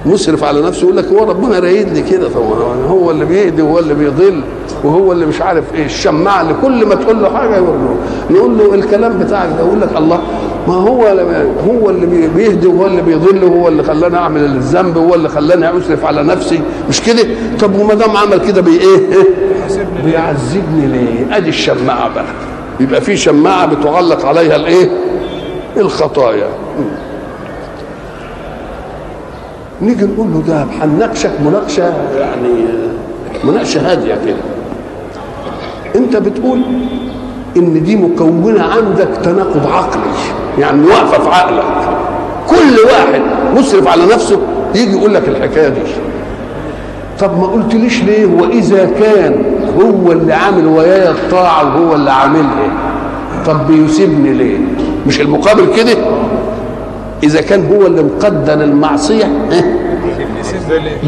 مسرف 0.06 0.44
على 0.44 0.60
نفسه 0.62 0.82
يقول 0.82 0.96
لك 0.96 1.04
هو 1.08 1.30
ربنا 1.30 1.58
رايد 1.58 1.88
لي 1.88 2.02
كده 2.02 2.28
هو 2.88 3.10
اللي 3.10 3.24
بيهدي 3.24 3.62
وهو 3.62 3.78
اللي 3.78 3.94
بيضل 3.94 4.42
وهو 4.84 5.12
اللي 5.12 5.26
مش 5.26 5.42
عارف 5.42 5.64
إيه 5.74 5.84
الشماعة 5.84 6.40
اللي 6.42 6.54
كل 6.62 6.86
ما 6.86 6.94
تقول 6.94 7.22
له 7.22 7.30
حاجة 7.38 7.56
يقول 7.56 7.76
له 7.78 7.96
نقول 8.30 8.58
له 8.58 8.74
الكلام 8.74 9.18
بتاعك 9.18 9.48
ده 9.58 9.64
يقول 9.66 9.80
لك 9.80 9.88
الله 9.96 10.20
ما 10.68 10.74
هو 10.74 11.06
هو 11.66 11.90
اللي 11.90 12.28
بيهدي 12.36 12.66
وهو 12.66 12.86
اللي 12.86 13.02
بيضل 13.02 13.44
وهو 13.44 13.68
اللي 13.68 13.82
خلاني 13.82 14.16
أعمل 14.16 14.44
الذنب 14.44 14.96
وهو 14.96 15.14
اللي 15.14 15.28
خلاني 15.28 15.78
أسرف 15.78 16.04
على 16.04 16.22
نفسي 16.22 16.60
مش 16.88 17.00
كده؟ 17.02 17.26
طب 17.60 17.74
وما 17.78 17.94
دام 17.94 18.16
عمل 18.16 18.40
كده 18.46 18.60
بي 18.60 18.70
إيه 18.80 18.98
بيعذبني 20.04 20.86
ليه؟ 20.86 21.36
أدي 21.36 21.48
الشماعة 21.48 22.14
بقى. 22.14 22.24
يبقى 22.80 23.00
في 23.00 23.16
شماعة 23.16 23.66
بتعلق 23.66 24.26
عليها 24.26 24.56
الايه؟ 24.56 24.90
الخطايا. 25.76 26.48
نيجي 29.82 30.04
نقول 30.04 30.26
له 30.32 30.42
ده 30.48 30.66
هنناقشك 30.84 31.30
مناقشة 31.44 31.92
يعني 32.18 32.48
مناقشة 33.44 33.90
هادية 33.92 34.14
كده. 34.14 34.36
انت 35.96 36.16
بتقول 36.16 36.62
ان 37.56 37.82
دي 37.82 37.96
مكونة 37.96 38.62
عندك 38.62 39.08
تناقض 39.24 39.66
عقلي 39.66 40.02
يعني 40.58 40.86
واقفة 40.86 41.22
في 41.24 41.28
عقلك. 41.30 41.64
كل 42.50 42.78
واحد 42.86 43.20
مسرف 43.56 43.88
على 43.88 44.02
نفسه 44.06 44.40
يجي 44.74 44.92
يقول 44.92 45.14
لك 45.14 45.28
الحكاية 45.28 45.68
دي. 45.68 45.80
طب 47.20 47.38
ما 47.38 47.46
قلتليش 47.46 48.02
ليه؟ 48.02 48.26
واذا 48.26 48.84
كان 49.00 49.34
هو 49.80 50.12
اللي 50.12 50.32
عامل 50.34 50.66
ويايا 50.66 51.10
الطاعة 51.10 51.64
وهو 51.82 51.94
اللي 51.94 52.10
عاملها. 52.10 52.68
طب 53.46 53.66
بيسيبني 53.66 54.32
ليه؟ 54.32 54.58
مش 55.06 55.20
المقابل 55.20 55.66
كده؟ 55.76 55.96
إذا 57.22 57.40
كان 57.40 57.66
هو 57.72 57.86
اللي 57.86 58.02
مقدر 58.02 58.52
المعصية 58.64 59.24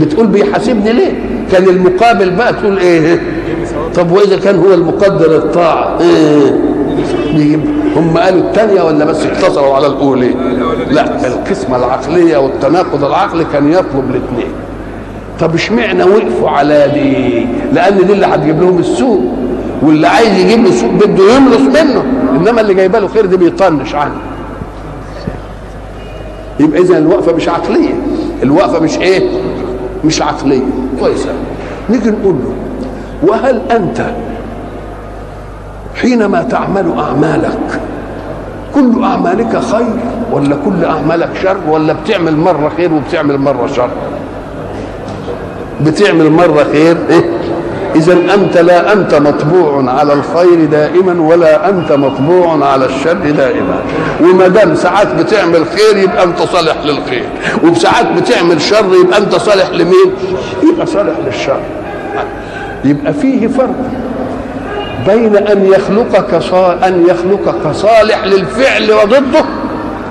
بتقول 0.00 0.26
بيحاسبني 0.26 0.92
ليه؟ 0.92 1.12
كان 1.52 1.64
المقابل 1.64 2.30
بقى 2.30 2.52
تقول 2.52 2.78
إيه؟ 2.78 3.22
طب 3.94 4.10
وإذا 4.12 4.36
كان 4.38 4.58
هو 4.58 4.74
المقدر 4.74 5.36
الطاعة 5.36 5.98
إيه 6.00 6.56
هم 7.96 8.18
قالوا 8.18 8.40
الثانية 8.40 8.82
ولا 8.82 9.04
بس 9.04 9.26
اقتصروا 9.26 9.74
على 9.74 9.86
الأولى؟ 9.86 10.34
لا 10.90 11.26
القسمه 11.26 11.76
العقلية 11.76 12.36
والتناقض 12.36 13.04
العقلي 13.04 13.44
كان 13.52 13.72
يطلب 13.72 14.04
الاثنين. 14.10 14.52
طب 15.40 15.54
اشمعنى 15.54 16.04
وقفوا 16.04 16.50
على 16.50 16.88
دي؟ 16.94 17.46
لأن 17.72 18.06
دي 18.06 18.12
اللي 18.12 18.26
هتجيب 18.26 18.60
لهم 18.62 18.78
السوق 18.78 19.20
واللي 19.82 20.06
عايز 20.08 20.38
يجيب 20.38 20.64
له 20.64 20.70
سوق 20.70 20.90
بده 20.90 21.34
يملص 21.36 21.60
منه. 21.80 22.04
إنما 22.36 22.60
اللي 22.60 22.74
جايبه 22.74 22.98
له 22.98 23.08
خير 23.08 23.26
دي 23.26 23.36
بيطنش 23.36 23.94
عنه. 23.94 24.14
يبقى 26.60 26.80
اذا 26.80 26.98
الوقفة 26.98 27.32
مش 27.32 27.48
عقلية. 27.48 27.94
الوقفة 28.42 28.80
مش 28.80 28.98
إيه؟ 28.98 29.28
مش 30.04 30.22
عقلية. 30.22 30.62
كويس. 31.00 31.26
نيجي 31.90 32.10
نقول 32.10 32.34
له 32.34 32.52
وهل 33.30 33.60
أنت 33.70 34.06
حينما 35.94 36.42
تعمل 36.42 36.92
أعمالك 36.98 37.80
كل 38.74 39.04
أعمالك 39.04 39.58
خير 39.60 39.94
ولا 40.32 40.56
كل 40.64 40.84
أعمالك 40.84 41.30
شر 41.42 41.56
ولا 41.68 41.92
بتعمل 41.92 42.36
مرة 42.36 42.72
خير 42.76 42.92
وبتعمل 42.92 43.38
مرة 43.38 43.66
شر؟ 43.66 43.90
بتعمل 45.84 46.30
مرة 46.30 46.66
خير 46.72 46.96
إيه؟ 47.10 47.30
اذا 47.94 48.34
أنت 48.34 48.56
لا 48.58 48.92
أنت 48.92 49.14
مطبوع 49.14 49.90
على 49.90 50.12
الخير 50.12 50.64
دائما 50.64 51.22
ولا 51.22 51.68
أنت 51.68 51.92
مطبوع 51.92 52.66
على 52.66 52.86
الشر 52.86 53.30
دائما. 53.30 53.80
وما 54.20 54.48
دام 54.48 54.74
ساعات 54.74 55.14
بتعمل 55.14 55.66
خير 55.66 55.96
يبقى 55.96 56.24
أنت 56.24 56.42
صالح 56.42 56.76
للخير. 56.84 57.24
وبساعات 57.64 58.06
بتعمل 58.12 58.60
شر 58.60 58.84
يبقى 59.04 59.18
أنت 59.18 59.34
صالح 59.34 59.70
لمين؟ 59.70 60.12
يبقى 60.72 60.86
صالح 60.86 61.12
للشر. 61.26 61.60
يبقى 62.84 63.12
فيه 63.12 63.46
فرق 63.48 63.74
بين 65.06 65.36
أن 65.36 65.66
يخلقك. 65.66 66.34
أن 66.84 67.06
يخلقك 67.08 67.72
صالح 67.72 68.24
للفعل 68.24 68.92
وضده 68.92 69.44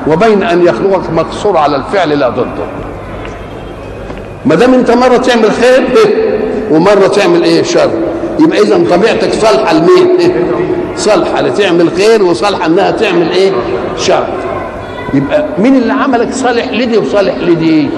وبين 0.07 0.43
أن 0.43 0.65
يخلقك 0.65 1.09
مقصور 1.09 1.57
على 1.57 1.75
الفعل 1.75 2.09
لا 2.09 2.29
ضده. 2.29 2.80
ما 4.45 4.55
دام 4.55 4.73
انت 4.73 4.91
مرة 4.91 5.17
تعمل 5.17 5.51
خير؟ 5.51 5.83
ومرة 6.71 7.07
تعمل 7.07 7.43
إيه؟ 7.43 7.63
شر. 7.63 7.89
يبقى 8.39 8.59
إذا 8.59 8.81
طبيعتك 8.91 9.33
صالحة 9.33 9.73
لمين؟ 9.73 10.17
صالحة 10.97 11.41
لتعمل 11.41 11.89
خير 11.97 12.23
وصالحة 12.23 12.65
إنها 12.65 12.91
تعمل 12.91 13.31
إيه؟ 13.31 13.51
شر. 13.97 14.25
يبقى 15.13 15.45
مين 15.57 15.75
اللي 15.75 15.93
عملك 15.93 16.33
صالح 16.33 16.71
لدي 16.71 16.97
وصالح 16.97 17.37
لدي؟ 17.37 17.89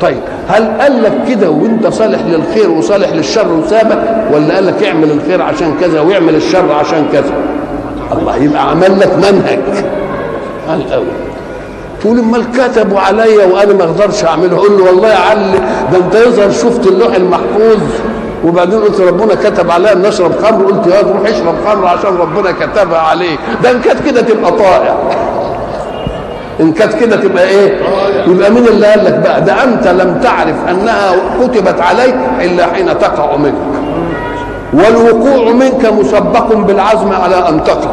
طيب 0.00 0.18
هل 0.48 0.68
قال 0.80 1.02
لك 1.02 1.12
كده 1.28 1.50
وأنت 1.50 1.86
صالح 1.86 2.20
للخير 2.26 2.70
وصالح 2.70 3.12
للشر 3.12 3.52
وسابك 3.52 4.26
ولا 4.32 4.54
قال 4.54 4.66
لك 4.66 4.82
اعمل 4.82 5.10
الخير 5.10 5.42
عشان 5.42 5.74
كذا 5.80 6.00
واعمل 6.00 6.34
الشر 6.34 6.72
عشان 6.72 7.06
كذا؟ 7.12 7.32
الله 8.12 8.36
يبقى 8.36 8.70
عمل 8.70 9.00
لك 9.00 9.16
منهج. 9.16 9.84
الأول 10.68 11.21
تقول 12.02 12.18
امال 12.18 12.44
كتبوا 12.52 13.00
عليا 13.00 13.46
وأنا 13.46 13.74
ما 13.74 13.84
أقدرش 13.84 14.24
أعمله. 14.24 14.56
أقول 14.56 14.78
له 14.78 14.84
والله 14.84 15.08
يا 15.08 15.18
علي 15.30 15.58
ده 15.92 15.98
أنت 15.98 16.14
يظهر 16.14 16.50
شفت 16.50 16.86
اللوح 16.86 17.14
المحفوظ. 17.14 17.80
وبعدين 18.44 18.78
قلت 18.80 19.00
ربنا 19.00 19.34
كتب 19.34 19.70
عليا 19.70 19.92
أن 19.92 20.04
أشرب 20.04 20.32
خمر. 20.44 20.64
قلت 20.64 20.86
يا 20.86 21.00
روح 21.00 21.28
اشرب 21.28 21.54
خمر 21.68 21.86
عشان 21.86 22.16
ربنا 22.16 22.52
كتبها 22.52 22.98
عليك 22.98 23.38
ده 23.62 23.70
إن 23.70 23.80
كانت 23.80 23.98
كده 24.06 24.20
تبقى 24.20 24.52
طائع. 24.52 24.94
إن 26.60 26.72
كانت 26.72 26.94
كده 26.94 27.16
تبقى 27.16 27.48
إيه؟ 27.48 27.80
يبقى 28.26 28.50
مين 28.50 28.66
اللي 28.68 28.86
قال 28.86 29.04
لك 29.04 29.14
بقى؟ 29.14 29.40
ده 29.40 29.64
أنت 29.64 29.86
لم 29.88 30.20
تعرف 30.22 30.56
أنها 30.70 31.12
كتبت 31.42 31.80
عليك 31.80 32.14
إلا 32.40 32.66
حين 32.66 32.98
تقع 32.98 33.36
منك. 33.36 33.54
والوقوع 34.72 35.52
منك 35.52 35.86
مسبق 36.00 36.52
بالعزم 36.54 37.12
على 37.12 37.48
أن 37.48 37.64
تقع. 37.64 37.90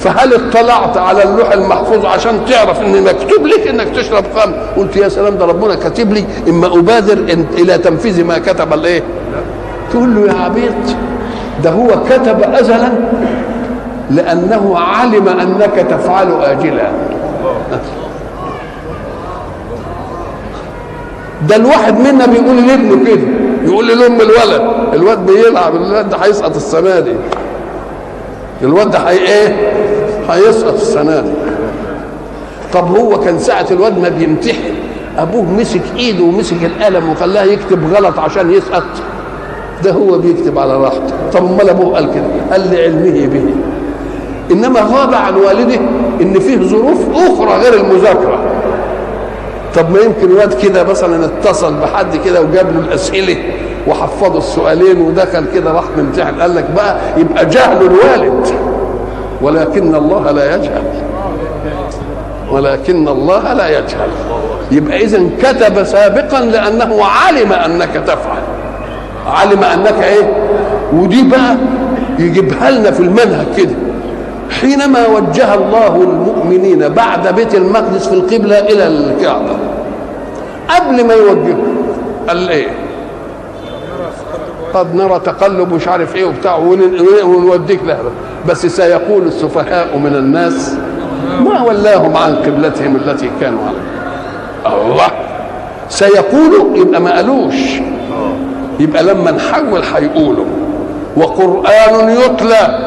فهل 0.00 0.34
اطلعت 0.34 0.96
على 0.96 1.22
اللوح 1.24 1.52
المحفوظ 1.52 2.06
عشان 2.06 2.40
تعرف 2.46 2.80
ان 2.80 3.02
مكتوب 3.04 3.46
لك 3.46 3.66
إنك 3.68 3.88
تشرب 3.96 4.24
خمر؟ 4.36 4.54
قلت 4.76 4.96
يا 4.96 5.08
سلام 5.08 5.36
ده 5.38 5.44
ربنا 5.44 5.74
كاتب 5.74 6.12
لي 6.12 6.24
إما 6.48 6.66
أبادر 6.66 7.18
إلى 7.58 7.78
تنفيذ 7.78 8.24
ما 8.24 8.38
كتب 8.38 8.72
الايه 8.72 9.02
تقول 9.92 10.14
له 10.14 10.26
يا 10.32 10.40
عبيط 10.44 10.72
ده 11.64 11.70
هو 11.70 11.88
كتب 12.10 12.42
ازلا 12.54 12.88
لأنه 14.10 14.78
علم 14.78 15.28
أنك 15.28 15.86
تفعل 15.90 16.42
اجلا. 16.42 16.90
ده 21.48 21.56
الواحد 21.56 21.98
منا 22.00 22.26
بيقول 22.26 22.66
لابنه 22.66 23.04
كده 23.04 23.22
يقول 23.64 23.88
لام 23.88 24.20
الولد 24.20 24.62
الواد 24.94 25.26
بيلعب 25.26 25.76
الواد 25.76 26.08
ده 26.10 26.16
هيسقط 26.16 26.56
السنة 26.56 27.00
دي. 27.00 27.12
الواد 28.62 28.90
ده 28.90 28.98
هي 28.98 29.18
إيه؟ 29.18 29.56
هيسقط 30.30 30.74
السنة 30.74 31.20
دي. 31.20 31.30
طب 32.72 32.96
هو 32.96 33.20
كان 33.20 33.38
ساعة 33.38 33.66
الواد 33.70 33.98
ما 33.98 34.08
بيمتحن 34.08 34.74
أبوه 35.18 35.42
مسك 35.42 35.80
إيده 35.96 36.24
ومسك 36.24 36.56
القلم 36.64 37.10
وخلاه 37.10 37.42
يكتب 37.42 37.94
غلط 37.94 38.18
عشان 38.18 38.50
يسقط. 38.52 38.84
ده 39.84 39.92
هو 39.92 40.18
بيكتب 40.18 40.58
على 40.58 40.76
راحته. 40.76 41.14
طب 41.32 41.44
أمال 41.44 41.68
أبوه 41.68 41.94
قال 41.94 42.10
كده؟ 42.14 42.24
قال 42.52 42.70
لعلمه 42.74 43.26
به. 43.26 43.44
إنما 44.52 44.80
غاب 44.80 45.14
عن 45.14 45.34
والده 45.34 45.80
إن 46.20 46.38
فيه 46.38 46.56
ظروف 46.56 46.98
أخرى 47.14 47.58
غير 47.62 47.74
المذاكرة. 47.74 48.38
طب 49.74 49.90
ما 49.90 49.98
يمكن 49.98 50.32
واد 50.32 50.54
كده 50.62 50.84
مثلا 50.84 51.24
اتصل 51.24 51.74
بحد 51.74 52.16
كده 52.24 52.42
وجاب 52.42 52.66
له 52.72 52.80
الأسئلة 52.80 53.36
وحفظه 53.88 54.38
السؤالين 54.38 55.00
ودخل 55.00 55.44
كده 55.54 55.72
راح 55.72 55.84
ممتحن. 55.96 56.40
قال 56.40 56.54
لك 56.54 56.70
بقى 56.76 56.96
يبقى 57.16 57.46
جهل 57.46 57.76
الوالد. 57.86 58.46
ولكن 59.42 59.94
الله 59.94 60.30
لا 60.30 60.54
يجهل. 60.54 60.82
ولكن 62.50 63.08
الله 63.08 63.52
لا 63.52 63.68
يجهل. 63.68 64.08
يبقى 64.70 65.04
اذا 65.04 65.22
كتب 65.42 65.84
سابقا 65.84 66.40
لأنه 66.40 67.04
علم 67.04 67.52
أنك 67.52 68.02
تفعل. 68.06 68.42
علم 69.26 69.64
أنك 69.64 70.02
إيه؟ 70.02 70.32
ودي 70.92 71.22
بقى 71.22 71.56
يجيبها 72.18 72.70
لنا 72.70 72.90
في 72.90 73.00
المنهج 73.00 73.46
كده. 73.56 73.74
حينما 74.60 75.06
وجه 75.06 75.54
الله 75.54 75.96
المؤمنين 75.96 76.88
بعد 76.88 77.34
بيت 77.34 77.54
المقدس 77.54 78.08
في 78.08 78.14
القبلة 78.14 78.58
إلى 78.58 78.86
الكعبة 78.86 79.56
قبل 80.68 81.06
ما 81.06 81.14
يوجهوا 81.14 81.64
قال 82.28 82.48
إيه؟ 82.48 82.66
قد 84.74 84.94
نرى 84.94 85.20
تقلب 85.24 85.72
مش 85.72 85.88
عارف 85.88 86.16
إيه 86.16 86.24
وبتاع 86.24 86.56
ونوديك 87.24 87.80
له 87.86 87.98
بس 88.48 88.66
سيقول 88.66 89.22
السفهاء 89.26 89.98
من 89.98 90.14
الناس 90.14 90.76
ما 91.40 91.62
ولاهم 91.62 92.16
عن 92.16 92.36
قبلتهم 92.36 92.96
التي 92.96 93.30
كانوا 93.40 93.60
عليها. 93.66 94.82
الله! 94.84 95.08
سيقولوا 95.88 96.76
يبقى 96.76 97.00
ما 97.00 97.16
قالوش. 97.16 97.54
يبقى 98.80 99.02
لما 99.02 99.30
نحول 99.30 99.82
هيقولوا 99.94 100.44
وقرآن 101.16 102.10
يتلى. 102.10 102.78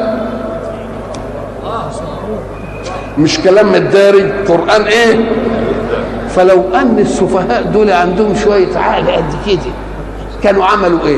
مش 3.18 3.40
كلام 3.40 3.72
مداري 3.72 4.32
قرآن 4.48 4.82
إيه؟ 4.82 5.32
فلو 6.30 6.64
أن 6.76 7.00
السفهاء 7.00 7.64
دول 7.74 7.92
عندهم 7.92 8.36
شوية 8.36 8.78
عقل 8.78 9.08
قد 9.12 9.24
كده 9.48 9.72
كانوا 10.44 10.66
عملوا 10.66 11.00
إيه؟ 11.06 11.18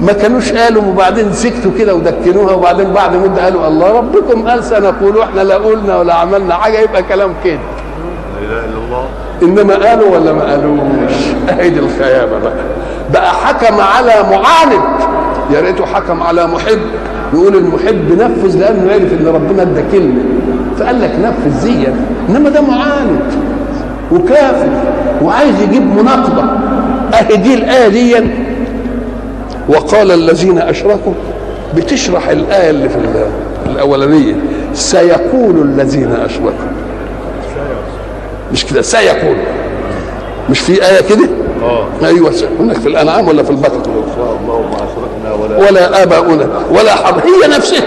ما 0.00 0.12
كانوش 0.12 0.52
قالوا 0.52 0.82
وبعدين 0.82 1.32
سكتوا 1.32 1.70
كده 1.78 1.94
ودكنوها 1.94 2.54
وبعدين 2.54 2.92
بعد 2.92 3.16
مدة 3.16 3.44
قالوا 3.44 3.66
الله 3.68 3.92
ربكم 3.98 4.48
قال 4.48 4.64
سنقول 4.64 5.20
إحنا 5.22 5.40
لا 5.40 5.54
قلنا 5.54 5.96
ولا 5.96 6.14
عملنا 6.14 6.54
حاجة 6.54 6.78
يبقى 6.78 7.02
كلام 7.02 7.32
كده. 7.44 7.54
لا 7.54 8.46
إله 8.46 8.64
إلا 8.64 8.78
الله. 8.84 9.04
إنما 9.42 9.74
قالوا 9.88 10.16
ولا 10.16 10.32
ما 10.32 10.50
قالوش؟ 10.50 11.12
اهي 11.50 11.70
دي 11.70 11.78
الخيابه 11.78 12.38
بقى. 12.38 12.52
بقى 13.12 13.32
حكم 13.34 13.80
على 13.80 14.14
معاند. 14.30 14.82
يا 15.54 15.60
ريته 15.60 15.86
حكم 15.86 16.22
على 16.22 16.46
محب. 16.46 16.78
يقول 17.34 17.56
المحب 17.56 18.12
نفذ 18.18 18.58
لأنه 18.58 18.92
عرف 18.92 19.12
إن 19.12 19.26
ربنا 19.34 19.62
ادى 19.62 19.82
كلمه 19.92 20.22
فقال 20.78 21.00
لك 21.00 21.10
نفذ 21.24 21.60
زيك 21.60 21.92
إنما 22.28 22.50
ده 22.50 22.60
معاند 22.60 23.20
وكافر 24.12 24.68
وعايز 25.22 25.62
يجيب 25.62 25.96
مناقضة. 25.96 26.44
اهي 27.14 27.36
دي 27.36 27.54
الآية 27.54 27.88
دي 27.88 28.16
وقال 29.70 30.10
الذين 30.12 30.58
أشركوا 30.58 31.12
بتشرح 31.76 32.28
الآية 32.28 32.70
اللي 32.70 32.88
في 32.88 32.98
الأولانية 33.66 34.34
سيقول 34.74 35.60
الذين 35.62 36.12
أشركوا. 36.12 36.70
مش 38.52 38.66
كده؟ 38.66 38.82
سيقول. 38.82 39.36
مش 40.50 40.60
في 40.60 40.72
آية 40.72 41.00
كده؟ 41.00 41.28
آه. 41.62 41.86
أيوه 42.06 42.32
هناك 42.60 42.76
في 42.76 42.88
الأنعام 42.88 43.28
ولا 43.28 43.42
في 43.42 43.50
اشركنا 43.50 43.92
ولا 45.68 46.02
آباؤنا 46.02 46.48
ولا 46.70 46.94
حرم 46.94 47.18
هي 47.18 47.56
نفسها. 47.56 47.84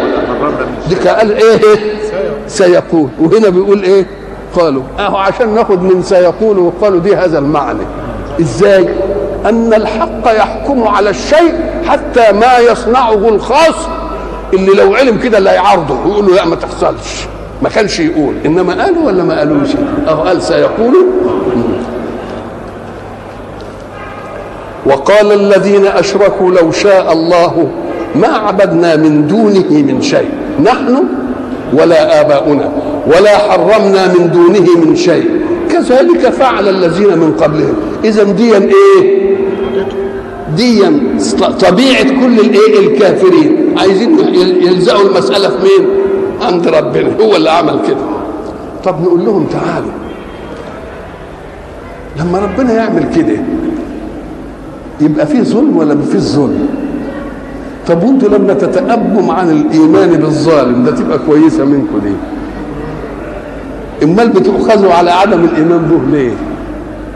دي 0.90 0.96
قال 1.10 1.32
إيه؟ 1.38 1.60
سيقول. 2.48 3.10
وهنا 3.20 3.50
بيقول 3.50 3.84
إيه؟ 3.84 4.06
قالوا 4.56 4.84
أهو 5.00 5.18
عشان 5.18 5.56
ناخد 5.56 5.82
من 5.82 6.04
سيقول. 6.04 6.60
وقالوا 6.60 7.00
دي 7.00 7.16
هذا 7.16 7.40
المعنى. 7.40 7.84
إزاي؟ 8.42 8.90
أن 9.46 9.74
الحق 9.74 10.36
يحكم 10.36 10.88
على 10.88 11.10
الشيء 11.10 11.54
حتى 11.94 12.32
ما 12.32 12.58
يصنعه 12.58 13.30
الخاص 13.30 13.76
اللي 14.54 14.72
لو 14.72 14.96
علم 14.96 15.18
كده 15.18 15.40
لا 15.40 15.54
يعارضه. 15.54 15.96
ويقول 16.06 16.26
له 16.26 16.36
لا 16.36 16.46
ما 16.46 16.56
تحصلش. 16.56 17.28
ما 17.62 17.70
كانش 17.70 18.00
يقول. 18.00 18.34
إنما 18.46 18.84
قالوا 18.84 19.04
ولا 19.04 19.24
ما 19.24 19.40
قالوش؟ 19.40 19.70
اهو 20.08 20.22
قال 20.22 20.42
سيقولوا 20.42 21.04
وقال 24.86 25.32
الذين 25.32 25.88
أشركوا 25.88 26.52
لو 26.52 26.72
شاء 26.72 27.14
الله 27.14 27.68
ما 28.16 28.28
عبدنا 28.28 28.96
من 28.96 29.28
دونه 29.28 29.70
من 29.70 30.02
شيء. 30.02 30.30
نحن 30.64 31.04
ولا 31.74 32.22
آباؤنا 32.22 32.72
ولا 33.08 33.38
حرمنا 33.38 34.08
من 34.08 34.32
دونه 34.32 34.86
من 34.86 34.96
شيء. 34.96 35.30
كذلك 35.72 36.30
فعل 36.30 36.68
الذين 36.70 37.18
من 37.18 37.34
قبلهم. 37.42 37.76
اذا 38.04 38.24
ديا 38.24 38.58
إيه؟ 38.58 39.33
ديا 40.56 40.94
طبيعة 41.62 42.04
كل 42.04 42.40
الإيه؟ 42.40 42.88
الكافرين. 42.88 43.76
عايزين 43.78 44.20
يلزقوا 44.62 45.10
المسألة 45.10 45.50
في 45.50 45.56
مين؟ 45.64 45.88
عند 46.42 46.68
ربنا. 46.68 47.10
هو 47.22 47.36
اللي 47.36 47.50
عمل 47.50 47.80
كده. 47.88 47.98
طب 48.84 49.02
نقول 49.02 49.26
لهم 49.26 49.46
تعالوا. 49.46 49.92
لما 52.20 52.40
ربنا 52.40 52.74
يعمل 52.74 53.06
كده 53.16 53.38
يبقى 55.02 55.28
فيه 55.28 55.42
ظلم 55.42 55.78
ولا 55.78 55.94
ما 55.96 56.02
فيش 56.02 56.22
ظلم؟ 56.22 56.68
طب 57.88 58.04
وأنتوا 58.04 58.30
لما 58.30 58.54
تتأبوا 58.54 59.34
عن 59.34 59.50
الإيمان 59.52 60.10
بالظالم 60.10 60.84
ده 60.84 60.92
تبقى 60.92 61.20
كويسة 61.28 61.66
منكم 61.66 62.00
دي 62.04 62.14
إمال 64.06 64.30
بتؤخذوا 64.30 64.94
على 64.94 65.12
عدم 65.12 65.44
الإيمان 65.44 65.80
به 65.82 66.18
ليه؟ 66.18 66.32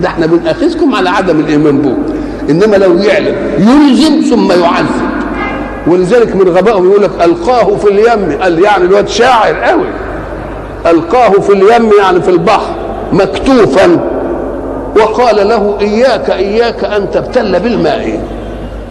ده 0.02 0.08
إحنا 0.08 0.26
بنأخذكم 0.26 0.96
على 0.96 1.10
عدم 1.10 1.40
الإيمان 1.40 1.82
به 1.82 1.94
إنما 2.50 2.76
لو 2.76 2.98
يعلم 2.98 3.36
يلزم 3.58 4.36
ثم 4.36 4.52
يعذب. 4.52 5.08
ولذلك 5.88 6.36
من 6.36 6.50
غبائهم 6.50 6.86
يقول 6.86 7.04
لك 7.04 7.12
ألقاه 7.24 7.76
في 7.76 7.88
اليم 7.88 8.42
قال 8.42 8.64
يعني 8.64 8.84
الواد 8.84 9.08
شاعر 9.08 9.56
قوي. 9.56 9.88
ألقاه 10.86 11.30
في 11.30 11.54
اليم 11.54 11.90
يعني 12.02 12.22
في 12.22 12.30
البحر 12.30 12.76
مكتوفا. 13.14 14.00
وقال 14.96 15.48
له 15.48 15.78
إياك 15.82 16.30
إياك 16.30 16.84
أن 16.84 17.12
تبتل 17.12 17.60
بالماء. 17.60 18.22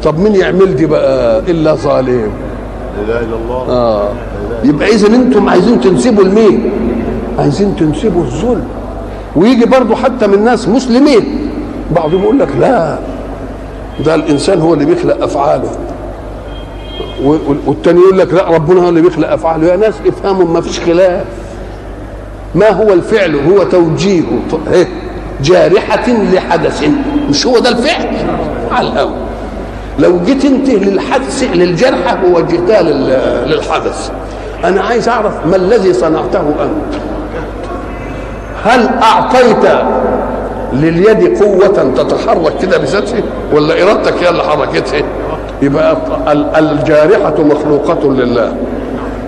طب 0.04 0.18
مين 0.18 0.34
يعمل 0.34 0.76
دي 0.76 0.86
بقى 0.86 1.38
إلا 1.38 1.74
ظالم؟ 1.74 2.30
لا 2.96 3.02
إله 3.04 3.20
إلا 3.20 3.36
الله. 3.44 3.66
آه. 3.68 4.08
يبقى 4.64 4.88
اذا 4.88 5.06
أنتم 5.06 5.48
عايزين 5.48 5.80
تنسبوا 5.80 6.24
لمين؟ 6.24 6.70
عايزين 7.38 7.76
تنسبوا 7.76 8.22
الظلم. 8.22 8.64
ويجي 9.36 9.64
برضه 9.64 9.94
حتى 9.94 10.26
من 10.26 10.44
ناس 10.44 10.68
مسلمين. 10.68 11.50
بعضهم 11.96 12.22
يقول 12.22 12.38
لك 12.38 12.48
لا. 12.60 12.98
ده 14.04 14.14
الإنسان 14.14 14.60
هو 14.60 14.74
اللي 14.74 14.84
بيخلق 14.84 15.22
أفعاله. 15.22 15.70
والتاني 17.66 18.00
يقول 18.00 18.18
لك 18.18 18.34
لا 18.34 18.50
ربنا 18.50 18.80
هو 18.80 18.88
اللي 18.88 19.00
بيخلق 19.00 19.32
أفعاله. 19.32 19.66
يا 19.66 19.76
ناس 19.76 19.94
افهموا 20.06 20.46
ما 20.46 20.60
فيش 20.60 20.80
خلاف. 20.80 21.24
ما 22.54 22.70
هو 22.70 22.92
الفعل؟ 22.92 23.36
هو 23.50 23.62
توجيه. 23.62 24.22
إيه؟ 24.72 24.88
جارحة 25.42 26.10
لحدث. 26.32 26.84
مش 27.30 27.46
هو 27.46 27.58
ده 27.58 27.68
الفعل؟ 27.68 28.16
على 28.72 28.88
الأول 28.88 29.12
لو 29.98 30.20
جيت 30.26 30.44
انت 30.44 30.70
للحدث 30.70 31.50
للجرحة 31.54 32.18
ووجهتها 32.24 32.82
للحدث. 33.46 34.10
أنا 34.64 34.82
عايز 34.82 35.08
أعرف 35.08 35.46
ما 35.46 35.56
الذي 35.56 35.92
صنعته 35.92 36.40
أنت؟ 36.40 37.00
هل 38.64 38.88
أعطيت 39.02 39.64
لليد 40.82 41.42
قوة 41.42 41.92
تتحرك 41.96 42.52
كده 42.62 42.78
بذاتها 42.78 43.22
ولا 43.52 43.82
إرادتك 43.82 44.22
هي 44.22 44.28
اللي 44.28 44.42
حركتها؟ 44.42 45.02
يبقى 45.62 45.96
الجارحة 46.58 47.34
مخلوقة 47.42 48.12
لله 48.12 48.56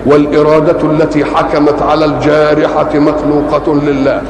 والإرادة 0.05 0.91
التي 0.91 1.25
حكمت 1.25 1.81
على 1.81 2.05
الجارحة 2.05 2.89
مخلوقة 2.99 3.75
لله. 3.75 4.21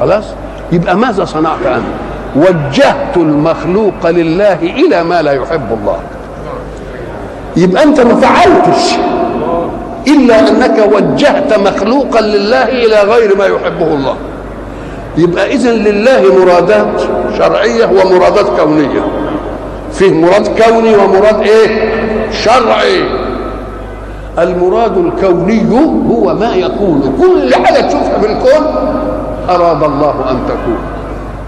خلاص؟ 0.00 0.24
يبقى 0.72 0.96
ماذا 0.96 1.24
صنعت 1.24 1.66
أنت 1.66 1.84
وجهت 2.36 3.16
المخلوق 3.16 4.10
لله 4.10 4.52
إلى 4.62 5.04
ما 5.04 5.22
لا 5.22 5.32
يحب 5.32 5.78
الله. 5.80 5.96
يبقى 7.56 7.82
أنت 7.82 8.00
ما 8.00 8.14
فعلتش 8.14 8.92
إلا 10.08 10.48
أنك 10.48 10.92
وجهت 10.94 11.58
مخلوقا 11.58 12.20
لله 12.20 12.62
إلى 12.64 13.02
غير 13.02 13.36
ما 13.36 13.46
يحبه 13.46 13.86
الله. 13.94 14.16
يبقى 15.16 15.54
إذن 15.54 15.70
لله 15.70 16.22
مرادات 16.44 17.02
شرعية 17.38 17.86
ومرادات 17.86 18.46
كونية. 18.60 19.04
فيه 19.92 20.12
مراد 20.14 20.48
كوني 20.62 20.96
ومراد 20.96 21.40
إيه؟ 21.40 21.92
شرعي. 22.30 23.04
المراد 24.38 24.96
الكوني 24.96 25.64
هو 26.10 26.34
ما 26.34 26.54
يكون. 26.54 27.14
كل 27.20 27.54
حاجة 27.54 27.80
تشوفها 27.86 28.18
في 28.18 28.26
الكون 28.26 28.66
أراد 29.48 29.82
الله 29.82 30.14
أن 30.30 30.38
تكون. 30.48 30.78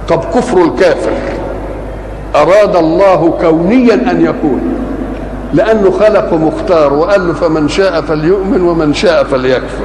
طب 0.08 0.24
كفر 0.34 0.58
الكافر. 0.64 1.12
أراد 2.34 2.76
الله 2.76 3.34
كونيا 3.40 3.94
أن 3.94 4.24
يكون. 4.24 4.74
لأنه 5.54 5.90
خلق 5.90 6.32
مختار 6.34 6.92
وقال 6.92 7.28
له 7.28 7.34
فمن 7.34 7.68
شاء 7.68 8.00
فليؤمن 8.00 8.62
ومن 8.62 8.94
شاء 8.94 9.24
فليكفر. 9.24 9.84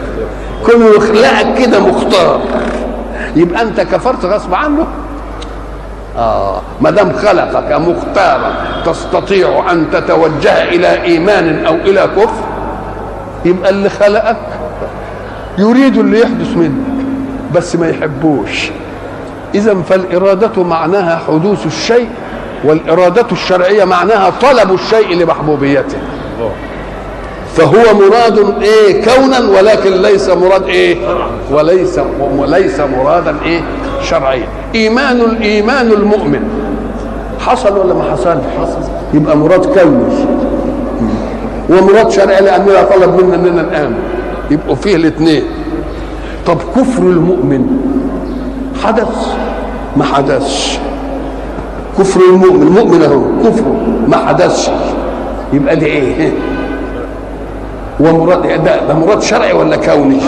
كونه 0.66 0.86
يخلقك 0.86 1.58
كده 1.60 1.80
مختار. 1.80 2.40
يبقى 3.36 3.62
أنت 3.62 3.82
كفرت 3.82 4.26
غصب 4.26 4.54
عنه؟ 4.54 4.88
آه. 6.18 6.62
ما 6.82 6.90
دام 6.90 7.14
خلقك 7.14 7.72
مختارا 7.72 8.54
تستطيع 8.86 9.72
أن 9.72 9.86
تتوجه 9.92 10.64
إلى 10.64 11.04
إيمان 11.04 11.66
أو 11.66 11.76
إلى 11.76 12.10
كفر 12.18 12.44
يبقى 13.46 13.70
اللي 13.70 13.90
خلقك 13.90 14.38
يريد 15.58 15.98
اللي 15.98 16.22
يحدث 16.22 16.58
منك 16.58 17.06
بس 17.56 17.76
ما 17.76 17.90
يحبوش. 17.90 18.70
إذا 19.56 19.76
فالإرادة 19.90 20.64
معناها 20.64 21.20
حدوث 21.28 21.66
الشيء 21.66 22.10
والإرادة 22.64 23.26
الشرعية 23.32 23.84
معناها 23.86 24.32
طلب 24.42 24.74
الشيء 24.74 25.16
لمحبوبيته. 25.16 25.98
فهو 27.58 27.94
مراد 28.00 28.62
إيه 28.62 29.04
كونا 29.04 29.40
ولكن 29.58 29.92
ليس 30.02 30.30
مراد 30.30 30.64
إيه 30.68 30.98
وليس 31.52 32.00
وليس 32.38 32.80
مرادا 32.80 33.36
إيه 33.46 33.62
شرعيا. 34.04 34.48
إيمان 34.76 35.22
الايمان 35.22 35.92
المؤمن. 35.92 36.44
حصل 37.40 37.78
ولا 37.78 37.94
ما 37.94 38.04
حصل؟ 38.12 38.38
يبقى 39.14 39.38
مراد 39.38 39.66
كوني 39.66 40.26
ومراد 41.70 42.10
شرعي 42.12 42.42
لاننا 42.42 42.84
طلب 42.84 43.24
منا 43.24 43.36
إننا 43.36 43.62
نآمن. 43.62 43.98
يبقوا 44.52 44.76
فيه 44.76 44.96
الاثنين. 44.96 45.44
طب 46.46 46.58
كفر 46.76 47.02
المؤمن 47.04 47.68
حدث؟ 48.84 49.28
ما 49.98 50.04
حدثش. 50.04 50.78
كفر 52.00 52.20
المؤمن 52.30 52.66
مؤمن 52.68 53.02
أهو 53.02 53.22
كفر. 53.50 53.64
ما 54.08 54.18
حدثش. 54.18 54.70
يبقى 55.54 55.76
دي 55.76 55.86
إيه 55.86 56.32
ومراد 58.00 58.42
ده, 58.64 58.88
ده 58.88 58.94
مراد 58.94 59.22
شرعي 59.22 59.54
ولا 59.54 59.76
كوني. 59.76 60.20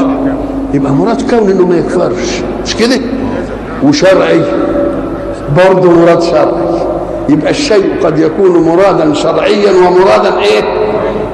يبقى 0.74 0.92
مراد 0.92 1.30
كوني 1.30 1.52
إنه 1.52 1.66
ما 1.68 1.76
يكفرش. 1.78 2.42
مش 2.66 2.76
كده؟ 2.76 3.00
وشرعي. 3.84 4.42
برضه 5.58 5.92
مراد 5.92 6.22
شرعي. 6.22 6.80
يبقى 7.30 7.52
الشيء 7.52 7.90
قد 8.04 8.20
يكون 8.20 8.64
مرادا 8.64 9.14
شرعيا 9.14 9.72
ومرادا 9.72 10.40
إيه؟ 10.40 10.64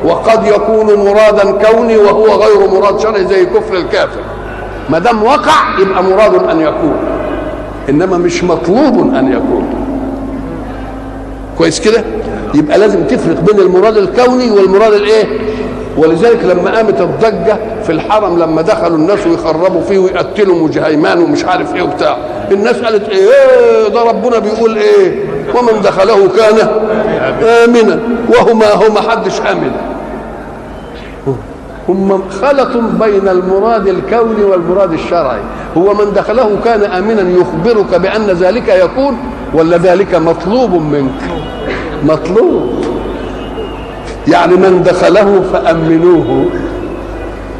وقد 0.06 0.48
يكون 0.48 0.86
مرادا 1.06 1.52
كوني 1.52 1.98
وهو 1.98 2.26
غير 2.26 2.70
مراد 2.72 3.00
شرعي 3.00 3.26
زي 3.26 3.46
كفر 3.46 3.74
الكافر. 3.76 4.20
ما 4.90 5.00
دام 5.00 5.24
وقع 5.24 5.80
يبقى 5.82 6.04
مراد 6.04 6.50
أن 6.50 6.60
يكون. 6.62 6.94
إنما 7.90 8.18
مش 8.18 8.44
مطلوب 8.44 9.16
أن 9.16 9.32
يكون. 9.32 9.66
كويس 11.58 11.80
كده؟ 11.80 12.04
يبقى 12.54 12.78
لازم 12.78 13.04
تفرق 13.04 13.40
بين 13.40 13.60
المراد 13.60 13.98
الكوني 13.98 14.52
والمراد 14.52 14.94
الإيه؟ 14.94 15.26
ولذلك 15.98 16.44
لما 16.44 16.76
قامت 16.78 17.02
الضجة 17.02 17.58
في 17.84 17.92
الحرم 17.92 18.40
لما 18.40 18.62
دخلوا 18.62 18.98
الناس 18.98 19.28
ويخربوا 19.28 19.82
فيه 19.82 19.98
ويقتلوا 20.00 20.56
مجهيمان 20.68 21.20
ومش 21.20 21.46
عارف 21.46 21.76
إيه 21.76 21.82
وبتاع 21.82 22.18
الناس 22.52 22.76
قالت 22.82 23.10
إيه, 23.10 23.88
ده 23.94 24.04
ربنا 24.04 24.40
بيقول 24.40 24.78
إيه؟ 24.78 25.26
ومن 25.56 25.82
دخله 25.82 26.28
كان 26.38 26.68
آمنا 27.44 28.00
وهما 28.30 28.72
هو 28.74 28.94
ما 28.94 29.02
حدش 29.02 29.42
آمن. 29.42 29.72
هم 31.90 32.24
خلط 32.42 32.78
بين 33.04 33.28
المراد 33.28 33.88
الكوني 33.88 34.44
والمراد 34.44 34.94
الشرعي. 34.94 35.40
هو 35.78 35.94
من 35.94 36.14
دخله 36.16 36.50
كان 36.66 36.84
آمنا 36.84 37.22
يخبرك 37.40 37.96
بأن 37.96 38.22
ذلك 38.28 38.68
يكون 38.70 39.18
ولا 39.54 39.78
ذلك 39.78 40.16
مطلوب 40.16 40.74
منك؟ 40.74 41.22
مطلوب. 42.04 42.85
يعني 44.28 44.56
من 44.56 44.84
دخله 44.84 45.44
فأمنوه. 45.54 46.46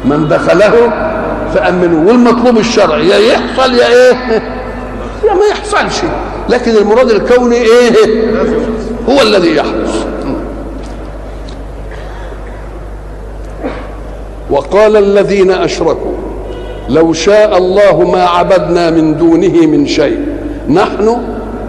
من 0.04 0.28
دخله 0.28 0.92
فأمنوه. 1.54 2.06
والمطلوب 2.06 2.58
الشرعي 2.58 3.08
يا 3.08 3.18
يحصل 3.18 3.74
يا 3.74 3.86
إيه؟ 3.86 4.42
يا 5.24 5.34
ما 5.34 5.46
يحصلش. 5.50 6.02
لكن 6.48 6.76
المراد 6.76 7.10
الكوني 7.10 7.56
إيه؟ 7.56 8.30
هو 9.08 9.22
الذي 9.22 9.56
يحدث 9.56 10.06
وقال 14.50 14.96
الذين 14.96 15.50
أشركوا 15.50 16.12
لو 16.88 17.12
شاء 17.12 17.58
الله 17.58 18.10
ما 18.10 18.22
عبدنا 18.24 18.90
من 18.90 19.16
دونه 19.16 19.66
من 19.66 19.86
شيء 19.86 20.26
نحن 20.68 21.18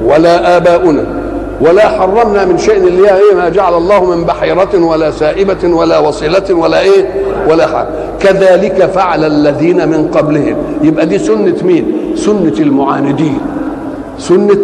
ولا 0.04 0.58
آباؤنا. 0.58 1.17
ولا 1.62 1.90
حرمنا 1.90 2.46
من 2.46 2.58
شيء 2.58 2.78
اللي 2.78 3.08
هي 3.08 3.16
إيه 3.16 3.36
ما 3.36 3.50
جعل 3.50 3.74
الله 3.74 4.16
من 4.16 4.24
بحيرة 4.24 4.86
ولا 4.86 5.12
سائبة 5.12 5.68
ولا 5.76 6.00
وصلة 6.00 6.54
ولا 6.54 6.80
إيه 6.82 7.14
ولا 7.50 7.68
حاجة 7.68 7.88
كذلك 8.20 8.86
فعل 8.86 9.24
الذين 9.24 9.90
من 9.90 10.08
قبلهم. 10.08 10.56
يبقى 10.82 11.06
دي 11.06 11.20
سنة 11.20 11.56
مين؟ 11.64 12.12
سنة 12.16 12.54
المعاندين. 12.60 13.40
سنة 14.20 14.64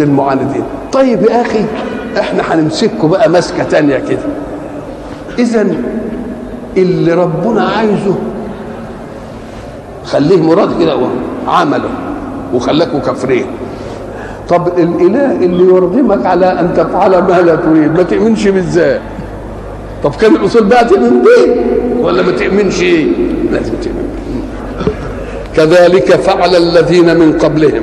المعاندين. 0.00 0.62
طيب 0.92 1.22
يا 1.22 1.40
أخي 1.42 1.64
إحنا 2.18 2.42
هنمسككم 2.54 3.08
بقى 3.08 3.30
مسكة 3.30 3.64
تانية 3.64 3.98
كده. 3.98 4.18
اذا 5.38 5.66
اللي 6.76 7.12
ربنا 7.12 7.64
عايزه 7.64 8.14
خليه 10.04 10.42
مراد 10.42 10.82
كده 10.82 10.96
عمله 11.48 11.88
وخلاكوا 12.54 13.00
كافرين 13.00 13.46
طب 14.48 14.68
الإله 14.78 15.32
اللي 15.32 15.64
يرغمك 15.64 16.26
على 16.26 16.46
أن 16.60 16.74
تفعل 16.76 17.10
ما 17.10 17.40
لا 17.40 17.54
تريد 17.56 17.96
ما 17.96 18.02
تؤمنش 18.02 18.48
بالذات. 18.48 19.00
طب 20.04 20.14
كان 20.14 20.36
الأصول 20.36 20.64
بقى 20.64 20.84
تؤمن 20.84 21.22
بيه 21.22 21.64
ولا 22.02 22.22
ما 22.22 22.32
تؤمنش؟ 22.32 22.80
إيه 22.82 23.06
لازم 23.52 23.72
تؤمن 23.82 24.08
كذلك 25.56 26.12
فعل 26.16 26.56
الذين 26.56 27.16
من 27.16 27.38
قبلهم. 27.38 27.82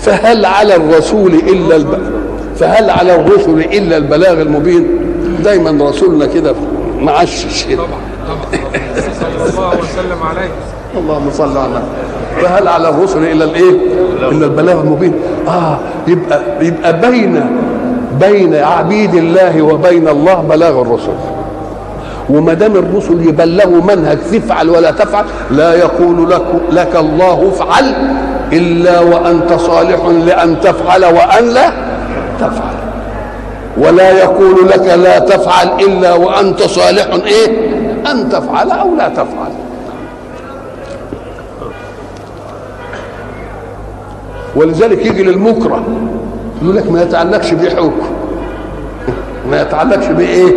فهل 0.00 0.44
على 0.44 0.76
الرسول 0.76 1.34
إلا 1.34 1.76
الب... 1.76 1.98
فهل 2.56 2.90
على 2.90 3.14
الرسل 3.14 3.58
إلا 3.60 3.96
البلاغ 3.96 4.42
المبين؟ 4.42 4.86
دايما 5.44 5.88
رسولنا 5.90 6.26
كده 6.26 6.54
معشش. 7.00 7.64
كده 7.64 7.76
طبعا. 7.76 7.88
طبعا 8.28 8.60
صلى 8.96 9.48
الله 9.50 9.68
وسلم 9.68 10.22
عليه. 10.22 10.48
اللهم 10.98 11.30
صل 11.30 11.56
على 11.56 11.82
فهل 12.42 12.68
على 12.68 12.88
الرسل 12.88 13.18
الا 13.24 13.44
الإيه؟ 13.44 13.70
الا 14.30 14.46
البلاغ 14.46 14.80
المبين. 14.80 15.12
آه 15.48 15.78
يبقى 16.06 16.40
يبقى 16.60 17.00
بين 17.00 17.44
بين 18.20 18.54
عبيد 18.54 19.14
الله 19.14 19.62
وبين 19.62 20.08
الله 20.08 20.34
بلاغ 20.34 20.82
الرسل. 20.82 21.12
وما 22.30 22.54
دام 22.54 22.76
الرسل 22.76 23.28
يبلغوا 23.28 23.82
منهج 23.82 24.18
تفعل 24.32 24.70
ولا 24.70 24.90
تفعل 24.90 25.24
لا 25.50 25.74
يقول 25.74 26.30
لك 26.30 26.42
لك 26.70 26.96
الله 26.96 27.48
افعل 27.48 27.94
إلا 28.52 29.00
وأنت 29.00 29.52
صالح 29.52 30.04
لأن 30.26 30.60
تفعل 30.60 31.04
وأن 31.04 31.44
لا 31.54 31.72
تفعل. 32.40 32.76
ولا 33.78 34.10
يقول 34.10 34.68
لك 34.68 34.86
لا 34.86 35.18
تفعل 35.18 35.68
إلا 35.80 36.14
وأنت 36.14 36.62
صالح 36.62 37.06
إيه؟ 37.26 37.48
أن 38.10 38.28
تفعل 38.28 38.70
أو 38.70 38.96
لا 38.96 39.08
تفعل. 39.08 39.45
ولذلك 44.56 45.06
يجي 45.06 45.22
للمكره 45.22 45.84
يقول 46.62 46.76
لك 46.76 46.90
ما 46.90 47.02
يتعلقش 47.02 47.54
بيه 47.54 47.70
حكم 47.70 48.06
ما 49.50 49.62
يتعلقش 49.62 50.06
بإيه؟ 50.06 50.52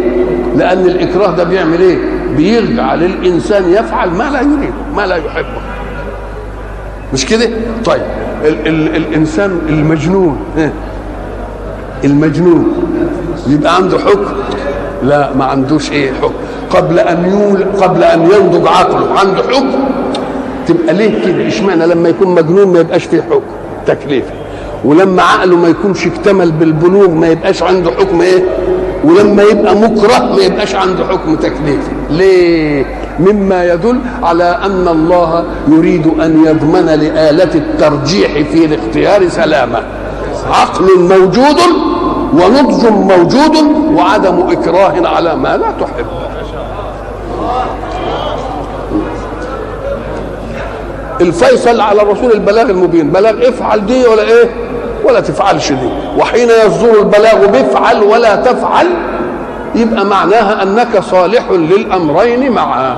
لأن 0.57 0.85
الإكراه 0.85 1.31
ده 1.35 1.43
بيعمل 1.43 1.81
إيه؟ 1.81 1.97
بيجعل 2.37 3.03
الانسان 3.03 3.71
يفعل 3.71 4.09
ما 4.09 4.29
لا 4.29 4.41
يريد 4.41 4.73
ما 4.95 5.01
لا 5.07 5.15
يحبه. 5.15 5.61
مش 7.13 7.25
كده؟ 7.25 7.49
طيب 7.85 8.01
ال 8.45 8.67
ال 8.67 8.95
الإنسان 8.95 9.59
المجنون؟ 9.69 10.37
المجنون 12.03 12.73
يبقى 13.47 13.75
عنده 13.75 13.97
حكم 13.99 14.33
لا 15.03 15.33
ما 15.33 15.45
عندوش 15.45 15.91
إيه 15.91 16.11
حكم 16.21 16.33
قبل 16.69 16.99
أن 16.99 17.25
يول 17.25 17.63
قبل 17.81 18.03
أن 18.03 18.21
ينضج 18.21 18.67
عقله 18.67 19.19
عنده 19.19 19.43
حكم 19.43 19.71
تبقى 20.67 20.93
ليه 20.93 21.25
كده؟ 21.25 21.47
إشمعنى 21.47 21.85
لما 21.85 22.09
يكون 22.09 22.35
مجنون 22.35 22.73
ما 22.73 22.79
يبقاش 22.79 23.03
فيه 23.03 23.21
حكم 23.21 23.58
تكليفي 23.93 24.31
ولما 24.85 25.21
عقله 25.23 25.55
ما 25.57 25.67
يكونش 25.67 26.07
اكتمل 26.07 26.51
بالبلوغ 26.51 27.09
ما 27.09 27.27
يبقاش 27.27 27.63
عنده 27.63 27.91
حكم 27.91 28.21
إيه؟ 28.21 28.43
ولما 29.03 29.43
يبقى 29.43 29.75
مكره 29.75 30.19
ما 30.35 30.41
يبقاش 30.41 30.75
عنده 30.75 31.05
حكم 31.07 31.35
تكليفي 31.35 31.91
ليه؟ 32.09 32.85
مما 33.19 33.65
يدل 33.73 33.99
على 34.23 34.59
أن 34.65 34.87
الله 34.87 35.43
يريد 35.67 36.07
أن 36.07 36.43
يضمن 36.45 36.85
لآلة 36.85 37.55
الترجيح 37.55 38.31
في 38.51 38.65
الاختيار 38.65 39.29
سلامة. 39.29 39.79
عقل 40.51 40.85
موجود 40.99 41.59
ونضج 42.33 42.85
موجود 42.87 43.55
وعدم 43.95 44.39
إكراه 44.51 45.07
على 45.07 45.35
ما 45.35 45.57
لا 45.57 45.71
تحب. 45.81 46.05
الفيصل 51.21 51.81
على 51.81 52.01
الرسول 52.01 52.31
البلاغ 52.31 52.69
المبين. 52.69 53.09
بلاغ 53.09 53.49
افعل 53.49 53.85
دي 53.85 54.07
ولا 54.07 54.21
إيه؟ 54.21 54.49
ولا 55.03 55.19
تفعلش 55.19 55.71
دي. 55.71 55.89
وحين 56.17 56.49
يصدر 56.65 56.99
البلاغ 56.99 57.45
بافعل 57.45 58.03
ولا 58.03 58.35
تفعل 58.35 58.87
يبقى 59.75 60.05
معناها 60.05 60.63
أنك 60.63 60.99
صالح 60.99 61.51
للأمرين 61.51 62.51
معا. 62.51 62.97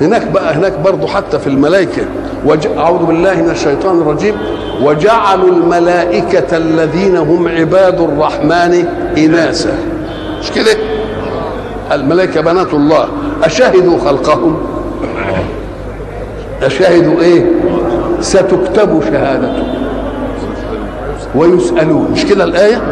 هناك 0.00 0.26
بقى 0.26 0.54
هناك 0.54 0.78
برضه 0.78 1.06
حتى 1.06 1.38
في 1.38 1.46
الملائكة. 1.46 2.02
وج... 2.46 2.66
أعوذ 2.78 2.98
بالله 3.04 3.34
من 3.34 3.50
الشيطان 3.50 4.00
الرجيم. 4.00 4.36
وجعلوا 4.82 5.48
الملائكة 5.48 6.56
الذين 6.56 7.16
هم 7.16 7.48
عباد 7.48 8.00
الرحمن 8.00 8.84
اناثا 9.18 9.78
مش 10.40 10.50
كده؟ 10.50 10.76
الملائكة 11.92 12.40
بنات 12.40 12.74
الله. 12.74 13.08
أشهدوا 13.44 13.98
خلقهم؟ 13.98 14.79
أشاهدوا 16.62 17.20
إيه؟ 17.20 17.44
ستكتب 18.20 19.00
شهادته 19.10 19.62
ويسألون 21.34 22.08
مش 22.12 22.24
كده 22.26 22.44
الآية؟ 22.44 22.82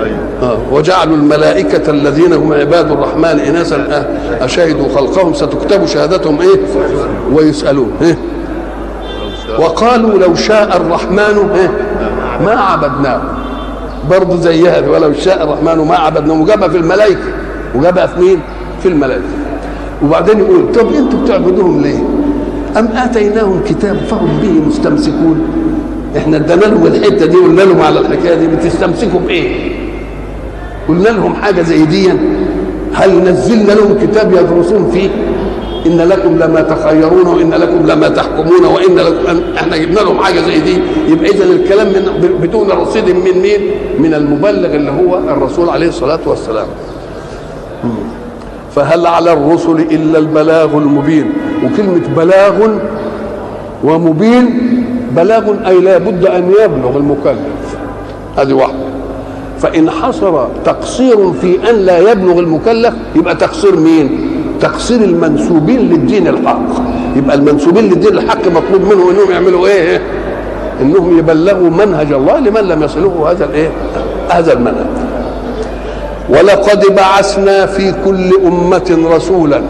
آه. 0.43 0.59
وجعلوا 0.73 1.17
الملائكة 1.17 1.91
الذين 1.91 2.33
هم 2.33 2.53
عباد 2.53 2.91
الرحمن 2.91 3.25
إناثا 3.49 3.77
آه. 3.77 4.45
أشهدوا 4.45 4.89
خلقهم 4.97 5.35
ستكتب 5.35 5.87
شهادتهم 5.87 6.41
إيه؟ 6.41 6.61
ويسألون 7.33 7.91
إيه؟ 8.03 8.19
وقالوا 9.59 10.19
لو 10.19 10.35
شاء 10.35 10.77
الرحمن 10.77 11.51
إيه؟ 11.55 11.71
ما 12.47 12.61
عبدناه 12.61 13.21
برضه 14.11 14.37
زيها 14.37 14.89
ولو 14.89 15.13
شاء 15.13 15.45
الرحمن 15.45 15.87
ما 15.89 15.97
عبدناه 15.97 16.41
وجابها 16.43 16.69
في 16.69 16.77
الملائكة 16.77 17.21
وجابها 17.75 18.07
في 18.07 18.21
مين؟ 18.21 18.41
في 18.83 18.89
الملائكة 18.89 19.23
وبعدين 20.05 20.39
يقول 20.39 20.73
طب 20.73 20.93
أنتوا 20.95 21.21
بتعبدوهم 21.25 21.81
ليه؟ 21.83 21.99
أم 22.77 22.87
آتيناهم 22.97 23.61
كتاب 23.69 23.97
فهم 23.97 24.29
به 24.43 24.67
مستمسكون 24.69 25.41
إحنا 26.17 26.37
ادينا 26.37 26.61
لهم 26.65 26.87
الحتة 26.87 27.27
دي 27.27 27.37
قلنا 27.37 27.63
لهم 27.63 27.81
على 27.81 28.01
الحكاية 28.01 28.35
دي 28.35 28.47
بتستمسكوا 28.47 29.21
بإيه؟ 29.21 29.73
قلنا 30.89 31.09
لهم 31.09 31.35
حاجة 31.35 31.63
زي 31.63 31.85
دي 31.85 32.09
هل 32.95 33.25
نزلنا 33.25 33.73
لهم 33.73 33.99
كتاب 34.03 34.33
يدرسون 34.33 34.91
فيه؟ 34.93 35.09
إن 35.87 35.97
لكم 36.01 36.39
لما 36.39 36.61
تخيرون 36.61 37.27
وإن 37.27 37.51
لكم 37.51 37.87
لما 37.87 38.09
تحكمون 38.09 38.65
وإن 38.65 38.97
لكم 38.97 39.41
إحنا 39.57 39.77
جبنا 39.77 40.01
لهم 40.01 40.19
حاجة 40.19 40.41
زي 40.41 40.61
دي 40.61 40.79
يبقى 41.09 41.31
اذا 41.31 41.45
الكلام 41.45 41.87
من 41.87 42.39
بدون 42.43 42.71
رصيد 42.71 43.05
من 43.11 43.39
مين؟ 43.43 43.61
من 43.99 44.15
المبلغ 44.15 44.75
اللي 44.75 44.91
هو 44.91 45.19
الرسول 45.19 45.69
عليه 45.69 45.89
الصلاة 45.89 46.21
والسلام. 46.27 46.67
فهل 48.79 49.07
على 49.07 49.33
الرسل 49.33 49.87
إلا 49.91 50.19
البلاغ 50.19 50.77
المبين؟ 50.77 51.33
وكلمة 51.65 52.09
بلاغ 52.17 52.69
ومبين 53.85 54.45
بلاغ 55.17 55.45
أي 55.67 55.81
لا 55.81 55.99
بد 55.99 56.27
أن 56.27 56.53
يبلغ 56.65 56.97
المكلف. 56.97 57.77
هذه 58.39 58.53
واحدة. 58.53 58.89
فإن 59.59 59.91
حصل 59.91 60.49
تقصير 60.65 61.33
في 61.33 61.71
أن 61.71 61.75
لا 61.75 61.99
يبلغ 62.13 62.39
المكلف 62.39 62.95
يبقى 63.17 63.35
تقصير 63.35 63.77
مين؟ 63.77 64.31
تقصير 64.61 65.01
المنسوبين 65.01 65.79
للدين 65.79 66.29
الحق. 66.29 66.69
يبقى 67.17 67.37
المنسوبين 67.37 67.85
للدين 67.85 68.13
الحق 68.13 68.47
مطلوب 68.47 68.83
منهم 68.83 69.11
إنهم 69.11 69.31
يعملوا 69.31 69.67
إيه؟ 69.67 70.03
إنهم 70.83 71.19
يبلغوا 71.19 71.71
منهج 71.71 72.13
الله 72.13 72.39
لمن 72.39 72.61
لم 72.61 72.83
يصله 72.83 73.31
هذا 73.31 73.45
الإيه؟ 73.45 73.71
هذا 74.29 74.53
المنهج. 74.53 75.08
ولقد 76.31 76.85
بعثنا 76.97 77.67
في 77.67 77.95
كل 78.05 78.31
أمة 78.47 78.99
رسولا 79.17 79.63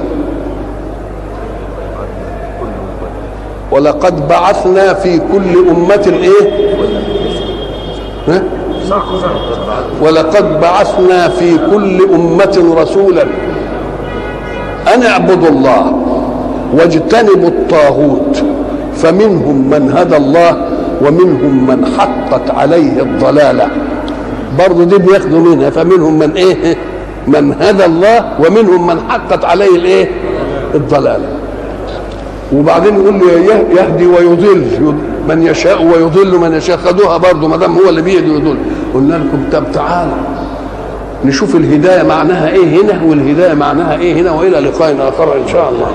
ولقد 3.73 4.29
بعثنا 4.29 4.95
في 4.95 5.19
كل 5.19 5.69
أمة 5.71 6.13
إيه؟ 6.23 6.51
ها؟ 8.29 8.43
ولقد 10.03 10.61
بعثنا 10.61 11.29
في 11.29 11.59
كل 11.71 12.09
أمة 12.15 12.75
رسولا 12.83 13.23
أن 14.95 15.03
اعبدوا 15.03 15.49
الله 15.49 15.93
واجتنبوا 16.75 17.49
الطاغوت 17.49 18.43
فمنهم 18.97 19.71
من 19.71 19.93
هدى 19.97 20.17
الله 20.17 20.57
ومنهم 21.03 21.67
من 21.67 21.87
حقت 21.99 22.51
عليه 22.51 23.03
الضلالة 23.03 23.69
برضه 24.59 24.85
دي 24.85 24.99
بياخدوا 24.99 25.41
منها 25.41 25.71
فمنهم 25.71 26.19
من 26.19 26.31
إيه؟ 26.31 26.77
من 27.27 27.53
هدى 27.61 27.85
الله 27.85 28.33
ومنهم 28.41 28.87
من 28.87 29.01
حقت 29.09 29.45
عليه 29.45 29.77
الإيه؟ 29.77 30.11
الضلالة. 30.75 31.29
وبعدين 32.53 32.95
يقول 32.95 33.21
له 33.21 33.33
يهدي 33.81 34.07
ويضل 34.07 34.67
من 35.29 35.43
يشاء 35.43 35.83
ويضل 35.83 36.39
من 36.39 36.53
يشاء. 36.53 36.77
خدوها 36.77 37.17
برضه 37.17 37.49
ما 37.49 37.57
دام 37.57 37.79
هو 37.79 37.89
اللي 37.89 38.03
بيهدي 38.03 38.31
ويضل. 38.31 38.57
قلنا 38.95 39.15
لكم 39.15 39.45
طب 39.53 39.73
تعالوا 39.73 40.15
نشوف 41.25 41.57
الهداية 41.57 42.03
معناها 42.03 42.49
إيه 42.49 42.83
هنا 42.83 43.03
والهداية 43.05 43.55
معناها 43.55 43.99
إيه 43.99 44.15
هنا 44.15 44.33
وإلى 44.33 44.59
لقاء 44.61 44.97
اخر 45.09 45.37
إن 45.37 45.49
شاء 45.53 45.71
الله. 45.71 45.91